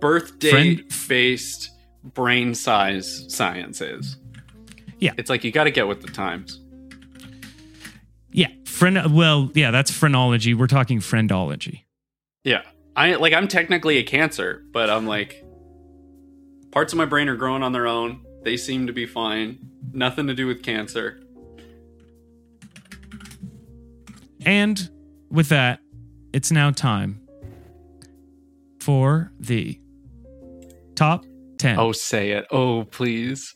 birthday 0.00 0.76
based 1.08 1.70
brain 2.02 2.54
size 2.54 3.26
science 3.28 3.80
is. 3.80 4.16
Yeah. 4.98 5.12
it's 5.16 5.30
like 5.30 5.44
you 5.44 5.50
got 5.50 5.64
to 5.64 5.70
get 5.70 5.88
with 5.88 6.02
the 6.02 6.08
times. 6.08 6.60
Yeah, 8.32 8.48
friend. 8.66 9.14
Well, 9.14 9.50
yeah, 9.54 9.70
that's 9.70 9.90
phrenology. 9.90 10.54
We're 10.54 10.66
talking 10.66 11.00
friendology. 11.00 11.84
Yeah, 12.44 12.62
I 12.94 13.14
like 13.14 13.32
I'm 13.32 13.48
technically 13.48 13.96
a 13.96 14.02
cancer, 14.02 14.62
but 14.72 14.90
I'm 14.90 15.06
like 15.06 15.44
parts 16.70 16.92
of 16.92 16.96
my 16.96 17.06
brain 17.06 17.28
are 17.28 17.36
growing 17.36 17.62
on 17.62 17.72
their 17.72 17.86
own. 17.86 18.24
They 18.42 18.56
seem 18.56 18.86
to 18.86 18.92
be 18.92 19.06
fine. 19.06 19.58
Nothing 19.92 20.26
to 20.28 20.34
do 20.34 20.46
with 20.46 20.62
cancer. 20.62 21.20
And 24.44 24.88
with 25.30 25.48
that, 25.48 25.80
it's 26.32 26.50
now 26.50 26.70
time 26.70 27.19
for 28.80 29.32
the 29.38 29.80
top 30.94 31.24
10. 31.58 31.78
Oh, 31.78 31.92
say 31.92 32.32
it. 32.32 32.46
Oh, 32.50 32.84
please. 32.84 33.54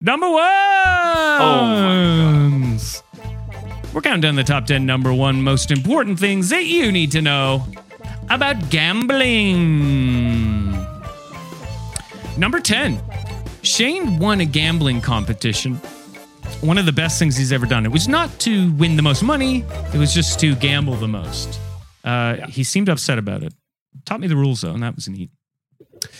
Number 0.00 0.28
one. 0.28 0.42
Oh 1.38 2.78
We're 3.92 4.00
counting 4.00 4.20
down 4.20 4.36
the 4.36 4.44
top 4.44 4.66
10 4.66 4.86
number 4.86 5.12
one 5.12 5.42
most 5.42 5.70
important 5.70 6.18
things 6.18 6.50
that 6.50 6.64
you 6.66 6.92
need 6.92 7.12
to 7.12 7.22
know 7.22 7.64
about 8.30 8.70
gambling. 8.70 9.66
Number 12.36 12.60
10. 12.60 13.00
Shane 13.62 14.18
won 14.18 14.40
a 14.40 14.44
gambling 14.44 15.00
competition. 15.00 15.76
One 16.60 16.78
of 16.78 16.86
the 16.86 16.92
best 16.92 17.18
things 17.18 17.36
he's 17.36 17.52
ever 17.52 17.66
done. 17.66 17.84
It 17.84 17.92
was 17.92 18.06
not 18.06 18.38
to 18.40 18.72
win 18.72 18.96
the 18.96 19.02
most 19.02 19.22
money, 19.22 19.64
it 19.92 19.98
was 19.98 20.14
just 20.14 20.38
to 20.40 20.54
gamble 20.56 20.94
the 20.94 21.08
most. 21.08 21.58
Uh, 22.06 22.46
He 22.46 22.64
seemed 22.64 22.88
upset 22.88 23.18
about 23.18 23.42
it. 23.42 23.52
Taught 24.04 24.20
me 24.20 24.28
the 24.28 24.36
rules, 24.36 24.60
though, 24.62 24.72
and 24.72 24.82
that 24.82 24.94
was 24.94 25.08
neat. 25.08 25.30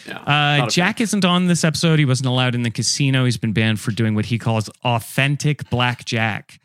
Yeah. 0.06 0.18
Uh, 0.18 0.68
Jack 0.68 1.00
isn't 1.00 1.24
on 1.24 1.46
this 1.46 1.62
episode. 1.64 1.98
He 1.98 2.04
wasn't 2.04 2.28
allowed 2.28 2.54
in 2.54 2.62
the 2.62 2.70
casino. 2.70 3.24
He's 3.24 3.36
been 3.36 3.52
banned 3.52 3.78
for 3.80 3.90
doing 3.90 4.14
what 4.14 4.26
he 4.26 4.38
calls 4.38 4.68
authentic 4.84 5.68
blackjack. 5.70 6.58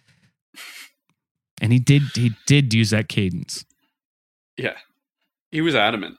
And 1.62 1.71
he 1.71 1.79
did 1.79 2.03
he 2.15 2.31
did 2.47 2.73
use 2.73 2.89
that 2.89 3.07
cadence. 3.07 3.65
Yeah. 4.57 4.77
He 5.51 5.62
was 5.62 5.75
adamant. 5.75 6.17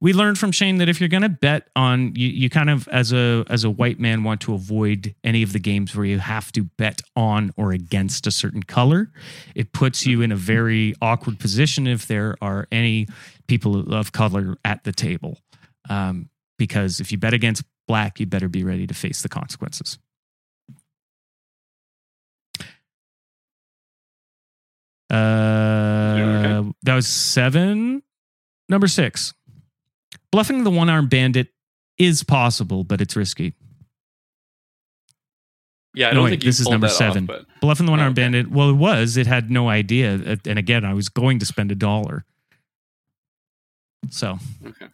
We 0.00 0.12
learned 0.12 0.38
from 0.38 0.52
Shane 0.52 0.76
that 0.76 0.88
if 0.88 1.00
you're 1.00 1.08
going 1.08 1.22
to 1.24 1.28
bet 1.28 1.68
on 1.74 2.14
you, 2.14 2.28
you 2.28 2.48
kind 2.48 2.70
of 2.70 2.86
as 2.88 3.12
a 3.12 3.44
as 3.50 3.64
a 3.64 3.70
white 3.70 3.98
man 3.98 4.22
want 4.22 4.40
to 4.42 4.54
avoid 4.54 5.14
any 5.24 5.42
of 5.42 5.52
the 5.52 5.58
games 5.58 5.96
where 5.96 6.06
you 6.06 6.20
have 6.20 6.52
to 6.52 6.64
bet 6.64 7.02
on 7.16 7.52
or 7.56 7.72
against 7.72 8.26
a 8.26 8.30
certain 8.30 8.62
color. 8.62 9.10
It 9.56 9.72
puts 9.72 10.06
you 10.06 10.22
in 10.22 10.30
a 10.30 10.36
very 10.36 10.94
awkward 11.02 11.40
position 11.40 11.88
if 11.88 12.06
there 12.06 12.36
are 12.40 12.68
any 12.70 13.08
people 13.48 13.92
of 13.92 14.12
color 14.12 14.56
at 14.64 14.84
the 14.84 14.92
table. 14.92 15.38
Um, 15.90 16.28
because 16.58 17.00
if 17.00 17.10
you 17.10 17.18
bet 17.18 17.34
against 17.34 17.64
black, 17.88 18.20
you 18.20 18.26
better 18.26 18.48
be 18.48 18.62
ready 18.62 18.86
to 18.86 18.94
face 18.94 19.22
the 19.22 19.28
consequences. 19.28 19.98
Uh, 25.10 26.18
okay? 26.18 26.72
that 26.82 26.94
was 26.94 27.08
seven. 27.08 28.02
Number 28.68 28.86
six. 28.86 29.32
Bluffing 30.32 30.64
the 30.64 30.70
one 30.70 30.88
armed 30.90 31.10
bandit 31.10 31.48
is 31.98 32.22
possible, 32.22 32.84
but 32.84 33.00
it's 33.00 33.16
risky. 33.16 33.54
Yeah, 35.94 36.08
I 36.08 36.10
No, 36.10 36.16
don't 36.16 36.24
wait, 36.24 36.30
think 36.30 36.42
this 36.44 36.60
is 36.60 36.68
number 36.68 36.86
that 36.86 36.92
off, 36.92 36.98
seven. 36.98 37.26
but 37.26 37.46
Bluffing 37.60 37.86
the 37.86 37.90
one 37.92 38.00
armed 38.00 38.16
Okay. 38.18 38.24
bandit, 38.24 38.50
well, 38.50 38.70
it 38.70 38.74
was. 38.76 39.16
It 39.16 39.26
had 39.26 39.50
no 39.50 39.68
idea. 39.68 40.38
And 40.46 40.58
again, 40.58 40.84
I 40.84 40.94
was 40.94 41.08
going 41.08 41.38
to 41.40 41.46
spend 41.46 41.72
a 41.72 41.74
dollar. 41.74 42.24
So 44.10 44.38
okay. 44.64 44.86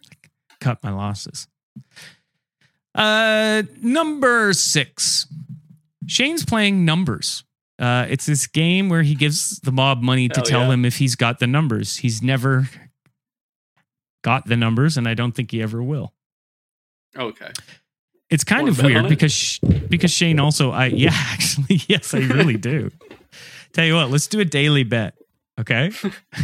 cut 0.59 0.83
my 0.83 0.91
losses. 0.91 1.47
Uh, 2.95 3.63
number 3.81 4.53
six. 4.53 5.27
Shane's 6.07 6.45
playing 6.45 6.85
numbers. 6.85 7.43
Uh, 7.77 8.05
it's 8.09 8.25
this 8.25 8.47
game 8.47 8.87
where 8.89 9.03
he 9.03 9.15
gives 9.15 9.59
the 9.59 9.71
mob 9.71 10.01
money 10.01 10.29
to 10.29 10.35
Hell 10.39 10.45
tell 10.45 10.61
yeah. 10.67 10.73
him 10.73 10.85
if 10.85 10.97
he's 10.97 11.15
got 11.15 11.39
the 11.39 11.47
numbers. 11.47 11.97
He's 11.97 12.21
never 12.23 12.69
got 14.25 14.47
the 14.47 14.57
numbers, 14.57 14.97
and 14.97 15.07
I 15.07 15.13
don't 15.13 15.33
think 15.33 15.51
he 15.51 15.61
ever 15.61 15.83
will. 15.83 16.11
Okay. 17.15 17.51
It's 18.31 18.43
kind 18.43 18.63
Wanna 18.63 18.71
of 18.71 18.83
weird 18.83 19.07
because 19.07 19.31
Sh- 19.31 19.59
because 19.87 20.11
Shane 20.11 20.39
also 20.39 20.71
I 20.71 20.85
yeah 21.03 21.11
actually 21.13 21.79
yes 21.87 22.13
I 22.15 22.19
really 22.19 22.57
do. 22.57 22.89
Tell 23.71 23.85
you 23.85 23.93
what, 23.93 24.09
let's 24.09 24.25
do 24.25 24.39
a 24.39 24.45
daily 24.45 24.83
bet, 24.83 25.13
okay? 25.59 25.91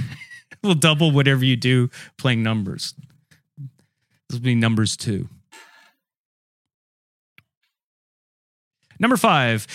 we'll 0.63 0.76
double 0.76 1.10
whatever 1.10 1.44
you 1.44 1.56
do 1.56 1.89
playing 2.20 2.44
numbers. 2.44 2.94
This 4.30 4.38
will 4.38 4.41
be 4.41 4.54
numbers 4.54 4.96
two. 4.96 5.28
Number 9.00 9.17
five. 9.17 9.65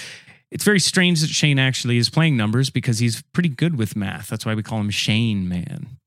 It's 0.52 0.62
very 0.62 0.78
strange 0.78 1.22
that 1.22 1.28
Shane 1.28 1.58
actually 1.58 1.98
is 1.98 2.08
playing 2.08 2.36
numbers 2.36 2.70
because 2.70 3.00
he's 3.00 3.20
pretty 3.32 3.48
good 3.48 3.76
with 3.76 3.96
math. 3.96 4.28
That's 4.28 4.46
why 4.46 4.54
we 4.54 4.62
call 4.62 4.78
him 4.78 4.90
Shane 4.90 5.48
Man. 5.48 5.98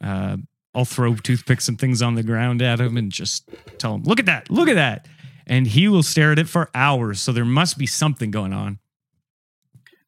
Uh, 0.00 0.36
I'll 0.74 0.84
throw 0.84 1.14
toothpicks 1.16 1.68
and 1.68 1.78
things 1.78 2.00
on 2.00 2.14
the 2.14 2.22
ground 2.22 2.62
at 2.62 2.80
him 2.80 2.96
and 2.96 3.10
just 3.10 3.48
tell 3.78 3.94
him, 3.94 4.02
look 4.04 4.20
at 4.20 4.26
that, 4.26 4.50
look 4.50 4.68
at 4.68 4.76
that. 4.76 5.06
And 5.46 5.66
he 5.66 5.88
will 5.88 6.04
stare 6.04 6.32
at 6.32 6.38
it 6.38 6.48
for 6.48 6.70
hours. 6.74 7.20
So 7.20 7.32
there 7.32 7.44
must 7.44 7.76
be 7.76 7.86
something 7.86 8.30
going 8.30 8.52
on. 8.52 8.78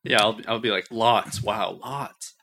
Yeah, 0.04 0.20
I'll 0.20 0.40
I'll 0.48 0.58
be 0.58 0.70
like 0.70 0.86
lots. 0.90 1.42
Wow, 1.42 1.78
lots. 1.82 2.34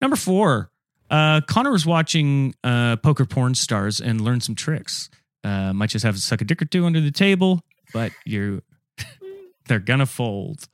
Number 0.00 0.16
four, 0.16 0.70
uh, 1.10 1.40
Connor 1.42 1.70
was 1.70 1.86
watching 1.86 2.54
uh, 2.64 2.96
Poker 2.96 3.24
Porn 3.24 3.54
Stars 3.54 4.00
and 4.00 4.20
learned 4.20 4.42
some 4.42 4.54
tricks. 4.54 5.10
Uh, 5.42 5.72
might 5.72 5.90
just 5.90 6.04
have 6.04 6.14
to 6.14 6.20
suck 6.20 6.40
a 6.40 6.44
dick 6.44 6.60
or 6.60 6.64
two 6.64 6.86
under 6.86 7.00
the 7.00 7.10
table, 7.10 7.62
but 7.92 8.12
you 8.24 8.62
they're 9.66 9.78
gonna 9.78 10.06
fold. 10.06 10.68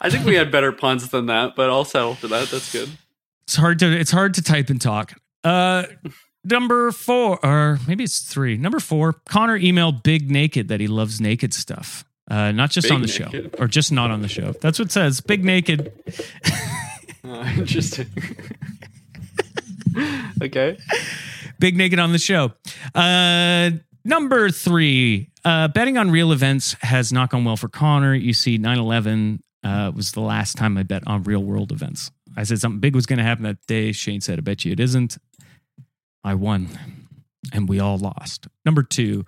I 0.00 0.10
think 0.10 0.26
we 0.26 0.34
had 0.34 0.52
better 0.52 0.70
puns 0.70 1.08
than 1.08 1.26
that, 1.26 1.56
but 1.56 1.70
I'll 1.70 1.84
settle 1.84 2.14
for 2.14 2.28
that. 2.28 2.48
That's 2.50 2.70
good. 2.72 2.90
It's 3.48 3.56
hard 3.56 3.78
to 3.78 3.90
it's 3.90 4.10
hard 4.10 4.34
to 4.34 4.42
type 4.42 4.68
and 4.68 4.78
talk. 4.78 5.14
Uh, 5.42 5.84
number 6.44 6.92
four, 6.92 7.42
or 7.42 7.78
maybe 7.88 8.04
it's 8.04 8.20
three. 8.20 8.58
Number 8.58 8.78
four, 8.78 9.14
Connor 9.26 9.58
emailed 9.58 10.02
Bif 10.02 10.24
Naked 10.24 10.68
that 10.68 10.80
he 10.80 10.86
loves 10.86 11.18
naked 11.18 11.54
stuff. 11.54 12.04
Uh, 12.30 12.52
not 12.52 12.70
just 12.70 12.88
Bif 12.88 12.94
on 12.94 13.00
the 13.00 13.06
Naked? 13.06 13.52
show, 13.54 13.58
or 13.58 13.66
just 13.66 13.90
not 13.90 14.10
on 14.10 14.20
the 14.20 14.28
show. 14.28 14.52
That's 14.60 14.78
what 14.78 14.88
it 14.88 14.92
says. 14.92 15.22
Bif 15.22 15.40
Naked. 15.40 15.90
Uh, 17.24 17.50
interesting. 17.56 18.08
okay. 20.42 20.76
Bif 21.58 21.72
Naked 21.72 21.98
on 21.98 22.12
the 22.12 22.18
show. 22.18 22.52
Uh, 22.94 23.70
number 24.04 24.50
three, 24.50 25.30
uh, 25.46 25.68
betting 25.68 25.96
on 25.96 26.10
real 26.10 26.32
events 26.32 26.76
has 26.82 27.14
not 27.14 27.30
gone 27.30 27.46
well 27.46 27.56
for 27.56 27.70
Connor. 27.70 28.12
You 28.12 28.34
see, 28.34 28.58
9 28.58 28.78
11 28.78 29.42
uh, 29.64 29.90
was 29.96 30.12
the 30.12 30.20
last 30.20 30.58
time 30.58 30.76
I 30.76 30.82
bet 30.82 31.02
on 31.06 31.22
real 31.22 31.42
world 31.42 31.72
events. 31.72 32.10
I 32.36 32.44
said 32.44 32.60
something 32.60 32.80
big 32.80 32.94
was 32.94 33.06
going 33.06 33.18
to 33.18 33.24
happen 33.24 33.44
that 33.44 33.64
day. 33.66 33.92
Shane 33.92 34.20
said, 34.20 34.38
I 34.38 34.42
bet 34.42 34.64
you 34.64 34.72
it 34.72 34.80
isn't. 34.80 35.18
I 36.24 36.34
won, 36.34 36.68
and 37.52 37.68
we 37.68 37.80
all 37.80 37.98
lost. 37.98 38.48
Number 38.64 38.82
two, 38.82 39.24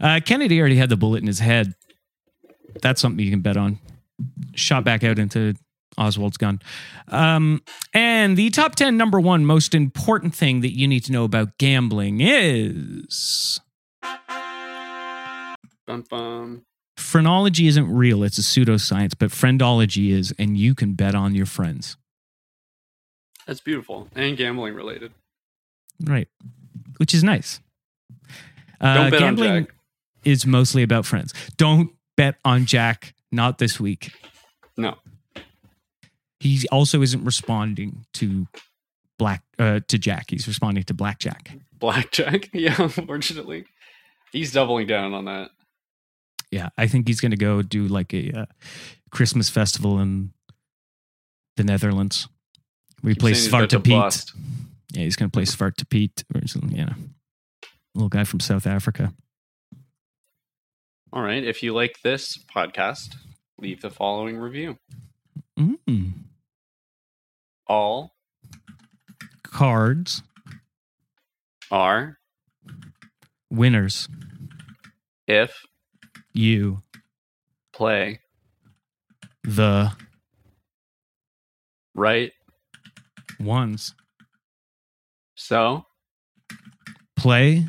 uh, 0.00 0.20
Kennedy 0.24 0.60
already 0.60 0.76
had 0.76 0.88
the 0.88 0.96
bullet 0.96 1.20
in 1.20 1.26
his 1.26 1.40
head. 1.40 1.74
That's 2.82 3.00
something 3.00 3.24
you 3.24 3.30
can 3.30 3.40
bet 3.40 3.56
on. 3.56 3.78
Shot 4.54 4.84
back 4.84 5.02
out 5.04 5.18
into 5.18 5.54
Oswald's 5.96 6.36
gun. 6.36 6.60
Um, 7.08 7.62
and 7.92 8.36
the 8.36 8.50
top 8.50 8.76
10 8.76 8.96
number 8.96 9.18
one 9.18 9.44
most 9.44 9.74
important 9.74 10.34
thing 10.34 10.60
that 10.60 10.76
you 10.76 10.86
need 10.86 11.04
to 11.04 11.12
know 11.12 11.24
about 11.24 11.58
gambling 11.58 12.20
is 12.20 13.60
Bum, 15.86 16.04
bum. 16.10 16.62
phrenology 16.98 17.66
isn't 17.66 17.90
real, 17.90 18.22
it's 18.22 18.38
a 18.38 18.42
pseudoscience, 18.42 19.14
but 19.18 19.30
friendology 19.30 20.10
is, 20.10 20.34
and 20.38 20.56
you 20.56 20.74
can 20.74 20.92
bet 20.92 21.14
on 21.14 21.34
your 21.34 21.46
friends. 21.46 21.96
That's 23.48 23.60
beautiful 23.60 24.08
and 24.14 24.36
gambling 24.36 24.74
related. 24.74 25.12
Right. 26.04 26.28
Which 26.98 27.14
is 27.14 27.24
nice. 27.24 27.60
Uh, 28.78 28.94
Don't 28.94 29.10
bet 29.10 29.22
on 29.22 29.34
gambling 29.36 29.64
Jack. 29.64 29.74
is 30.24 30.46
mostly 30.46 30.82
about 30.82 31.06
friends. 31.06 31.32
Don't 31.56 31.90
bet 32.14 32.36
on 32.44 32.66
Jack, 32.66 33.14
not 33.32 33.56
this 33.56 33.80
week. 33.80 34.12
No. 34.76 34.96
He 36.40 36.68
also 36.70 37.00
isn't 37.00 37.24
responding 37.24 38.04
to 38.14 38.46
black 39.18 39.42
uh, 39.58 39.80
to 39.88 39.98
Jack. 39.98 40.26
He's 40.28 40.46
responding 40.46 40.84
to 40.84 40.94
Blackjack. 40.94 41.56
Blackjack. 41.72 42.50
Yeah, 42.54 42.76
unfortunately. 42.78 43.64
He's 44.30 44.52
doubling 44.52 44.86
down 44.86 45.14
on 45.14 45.24
that. 45.24 45.50
Yeah, 46.50 46.68
I 46.76 46.86
think 46.86 47.08
he's 47.08 47.20
going 47.20 47.30
to 47.30 47.36
go 47.38 47.62
do 47.62 47.88
like 47.88 48.12
a 48.12 48.40
uh, 48.42 48.46
Christmas 49.10 49.48
festival 49.48 49.98
in 49.98 50.32
the 51.56 51.64
Netherlands. 51.64 52.28
We 53.02 53.14
play 53.14 53.34
saying 53.34 53.62
he's 53.62 53.70
to 53.70 53.80
Svarte 53.80 53.84
Piet. 53.84 54.32
Yeah, 54.92 55.02
he's 55.02 55.16
going 55.16 55.30
to 55.30 55.34
play 55.34 55.44
Svarte 55.44 55.88
Piet 55.88 56.24
or 56.34 56.40
you 56.44 56.84
know, 56.84 56.94
little 57.94 58.08
guy 58.08 58.24
from 58.24 58.40
South 58.40 58.66
Africa. 58.66 59.12
All 61.12 61.22
right. 61.22 61.42
If 61.42 61.62
you 61.62 61.74
like 61.74 62.00
this 62.02 62.38
podcast, 62.54 63.14
leave 63.58 63.80
the 63.80 63.90
following 63.90 64.38
review. 64.38 64.78
Mm. 65.58 66.12
All 67.66 68.14
Cards, 69.42 70.22
are 71.70 72.18
winners, 73.50 74.08
if 75.26 75.64
you, 76.32 76.82
play 77.72 78.20
the 79.42 79.92
right. 81.94 82.32
Ones. 83.40 83.94
So 85.36 85.84
Play 87.16 87.66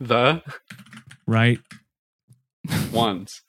The 0.00 0.42
right? 1.26 1.60
ones. 2.92 3.42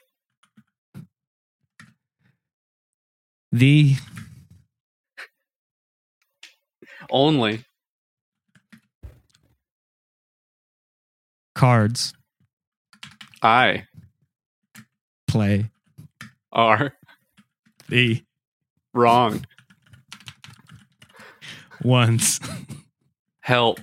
The 3.51 3.95
Only. 7.09 7.65
cards 11.55 12.13
I 13.41 13.85
play 15.27 15.69
are 16.51 16.93
the 17.89 18.23
wrong. 18.93 19.45
Ones 21.83 22.39
Help. 23.41 23.79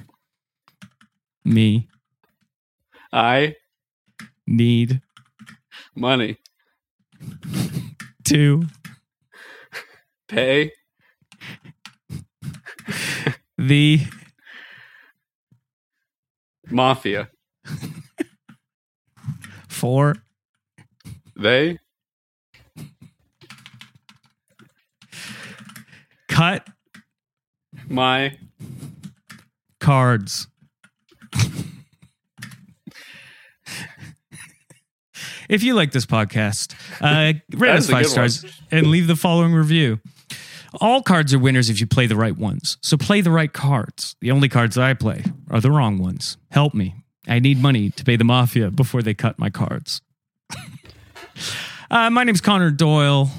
me. 1.45 1.89
I 3.13 3.57
need. 4.47 5.01
Money. 5.95 6.39
to. 8.25 8.63
Pay. 10.29 10.73
The. 13.57 14.01
Mafia. 16.71 17.29
for. 19.69 20.15
They. 21.35 21.79
Cut 26.29 26.69
my 27.91 28.37
cards. 29.81 30.49
if 35.49 35.63
you 35.63 35.75
like 35.75 35.93
this 35.93 36.07
podcast, 36.07 36.75
uh, 37.01 37.39
rate 37.57 37.71
us 37.71 37.91
five 37.91 38.07
stars 38.07 38.45
and 38.71 38.89
leave 38.89 39.07
the 39.07 39.17
following 39.17 39.53
review. 39.53 40.01
All 40.81 41.03
cards 41.03 41.33
are 41.33 41.39
winners 41.39 41.71
if 41.71 41.81
you 41.81 41.87
play 41.87 42.07
the 42.07 42.17
right 42.17 42.37
ones. 42.37 42.77
So 42.83 42.97
play 42.97 43.21
the 43.23 43.31
right 43.31 43.53
cards. 43.53 44.17
The 44.21 44.31
only 44.31 44.49
cards 44.49 44.75
that 44.75 44.85
I 44.85 44.95
play 44.95 45.25
are 45.51 45.61
the 45.61 45.71
wrong 45.71 45.99
ones. 45.99 46.37
Help 46.51 46.75
me. 46.75 46.95
I 47.27 47.39
need 47.39 47.61
money 47.61 47.91
to 47.91 48.05
pay 48.05 48.17
the 48.17 48.25
mafia 48.25 48.71
before 48.71 49.03
they 49.03 49.15
cut 49.15 49.39
my 49.39 49.51
cards. 49.51 50.03
uh, 51.91 52.11
my 52.11 52.25
name's 52.25 52.41
Connor 52.41 52.71
Doyle. 52.71 53.31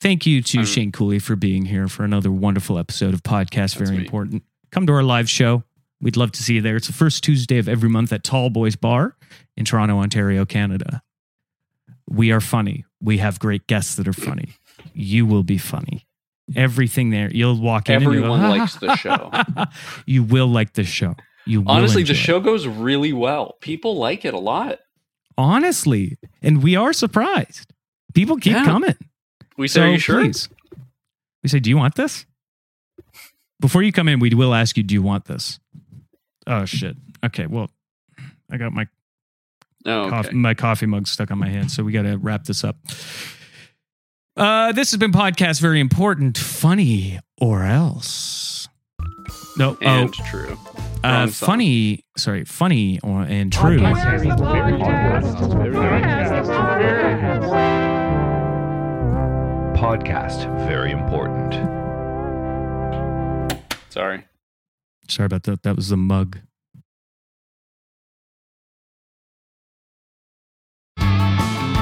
Thank 0.00 0.26
you 0.26 0.42
to 0.42 0.58
Um, 0.58 0.64
Shane 0.66 0.92
Cooley 0.92 1.18
for 1.18 1.36
being 1.36 1.64
here 1.64 1.88
for 1.88 2.04
another 2.04 2.30
wonderful 2.30 2.78
episode 2.78 3.14
of 3.14 3.22
Podcast 3.22 3.76
Very 3.76 3.96
me. 3.98 4.04
Important. 4.04 4.42
Come 4.70 4.86
to 4.86 4.92
our 4.92 5.02
live 5.02 5.28
show. 5.30 5.64
We'd 6.00 6.16
love 6.16 6.32
to 6.32 6.42
see 6.42 6.56
you 6.56 6.60
there. 6.60 6.76
It's 6.76 6.86
the 6.86 6.92
first 6.92 7.24
Tuesday 7.24 7.58
of 7.58 7.68
every 7.68 7.88
month 7.88 8.12
at 8.12 8.22
Tall 8.22 8.50
Boys 8.50 8.76
Bar 8.76 9.16
in 9.56 9.64
Toronto, 9.64 9.98
Ontario, 9.98 10.44
Canada. 10.44 11.02
We 12.08 12.30
are 12.30 12.40
funny. 12.42 12.84
We 13.00 13.18
have 13.18 13.38
great 13.38 13.66
guests 13.66 13.94
that 13.96 14.06
are 14.06 14.12
funny. 14.12 14.50
You 14.92 15.24
will 15.24 15.42
be 15.42 15.56
funny. 15.58 16.06
Everything 16.54 17.10
there. 17.10 17.30
You'll 17.32 17.58
walk 17.60 17.88
in. 17.88 17.96
and 17.96 18.04
Everyone 18.04 18.40
go, 18.42 18.48
likes 18.58 18.76
the 18.76 18.94
show. 18.96 19.30
you 20.06 20.22
will 20.22 20.46
like 20.46 20.74
the 20.74 20.84
show. 20.84 21.16
You 21.46 21.62
will 21.62 21.70
Honestly, 21.70 22.02
the 22.02 22.10
enjoy 22.10 22.20
it. 22.20 22.24
show 22.24 22.40
goes 22.40 22.66
really 22.66 23.12
well. 23.14 23.56
People 23.62 23.96
like 23.96 24.24
it 24.24 24.34
a 24.34 24.38
lot. 24.38 24.78
Honestly, 25.38 26.18
and 26.42 26.62
we 26.62 26.76
are 26.76 26.92
surprised. 26.92 27.72
People 28.14 28.36
keep 28.36 28.52
Yeah. 28.52 28.64
coming. 28.64 28.94
We 29.56 29.68
say, 29.68 29.80
So 29.80 29.82
Are 29.82 29.90
you 29.92 29.98
sure? 29.98 30.20
please. 30.22 30.48
We 31.42 31.48
say, 31.48 31.60
do 31.60 31.70
you 31.70 31.76
want 31.76 31.94
this? 31.94 32.26
Before 33.60 33.82
you 33.82 33.92
come 33.92 34.08
in, 34.08 34.18
we 34.20 34.30
will 34.34 34.52
ask 34.54 34.76
you, 34.76 34.82
do 34.82 34.94
you 34.94 35.02
want 35.02 35.24
this? 35.26 35.58
Oh 36.46 36.64
shit. 36.64 36.96
Okay. 37.24 37.46
Well, 37.46 37.70
I 38.50 38.56
got 38.56 38.72
my 38.72 38.86
Oh, 39.88 40.08
coffee, 40.10 40.34
my 40.34 40.54
coffee 40.54 40.86
mug 40.86 41.06
stuck 41.06 41.30
on 41.30 41.38
my 41.38 41.48
hand, 41.48 41.70
so 41.70 41.84
we 41.84 41.92
got 41.92 42.02
to 42.02 42.16
wrap 42.16 42.42
this 42.44 42.64
up. 42.64 42.76
Uh, 44.36 44.72
this 44.72 44.90
has 44.90 44.98
been 44.98 45.12
podcast 45.12 45.60
very 45.60 45.78
important, 45.78 46.36
funny 46.36 47.20
or 47.40 47.62
else. 47.64 48.68
No, 49.56 49.78
And 49.80 50.10
oh, 50.10 50.24
true. 50.28 50.58
uh, 51.04 51.28
funny. 51.28 52.04
Sorry, 52.16 52.44
funny 52.44 52.98
or 53.04 53.22
and 53.22 53.52
true. 53.52 53.78
Podcast 59.76 60.46
very 60.66 60.90
important. 60.90 61.52
Sorry. 63.90 64.24
Sorry 65.06 65.26
about 65.26 65.42
that. 65.42 65.62
That 65.64 65.76
was 65.76 65.90
the 65.90 65.98
mug. 65.98 66.38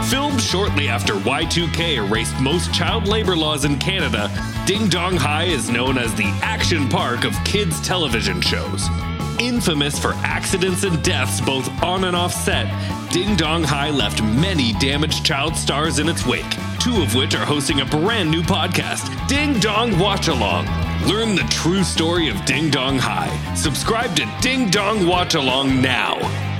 Filmed 0.09 0.40
shortly 0.40 0.88
after 0.88 1.14
Y2K 1.14 1.97
erased 1.97 2.38
most 2.40 2.74
child 2.74 3.07
labor 3.07 3.36
laws 3.36 3.64
in 3.64 3.78
Canada, 3.78 4.28
Ding 4.66 4.88
Dong 4.88 5.16
High 5.16 5.45
is 5.45 5.70
known 5.70 5.97
as 5.97 6.14
the 6.14 6.26
action 6.42 6.88
park 6.88 7.24
of 7.24 7.32
kids' 7.45 7.80
television 7.80 8.40
shows. 8.40 8.88
Infamous 9.41 9.99
for 9.99 10.12
accidents 10.18 10.85
and 10.85 11.03
deaths 11.03 11.41
both 11.41 11.68
on 11.82 12.05
and 12.05 12.14
off 12.14 12.32
set, 12.32 12.66
Ding 13.12 13.37
Dong 13.37 13.64
High 13.64 13.91
left 13.91 14.22
many 14.22 14.72
damaged 14.74 15.24
child 15.24 15.57
stars 15.57 15.99
in 15.99 16.09
its 16.09 16.24
wake, 16.24 16.51
two 16.78 17.03
of 17.03 17.14
which 17.14 17.35
are 17.35 17.45
hosting 17.45 17.80
a 17.80 17.85
brand 17.85 18.30
new 18.30 18.43
podcast, 18.43 19.26
Ding 19.26 19.59
Dong 19.59 19.99
Watch 19.99 20.28
Along. 20.28 20.66
Learn 21.09 21.35
the 21.35 21.47
true 21.51 21.82
story 21.82 22.28
of 22.28 22.45
Ding 22.45 22.70
Dong 22.70 22.99
High. 22.99 23.55
Subscribe 23.55 24.14
to 24.16 24.32
Ding 24.41 24.70
Dong 24.70 25.07
Watch 25.07 25.35
Along 25.35 25.82
now. 25.82 26.53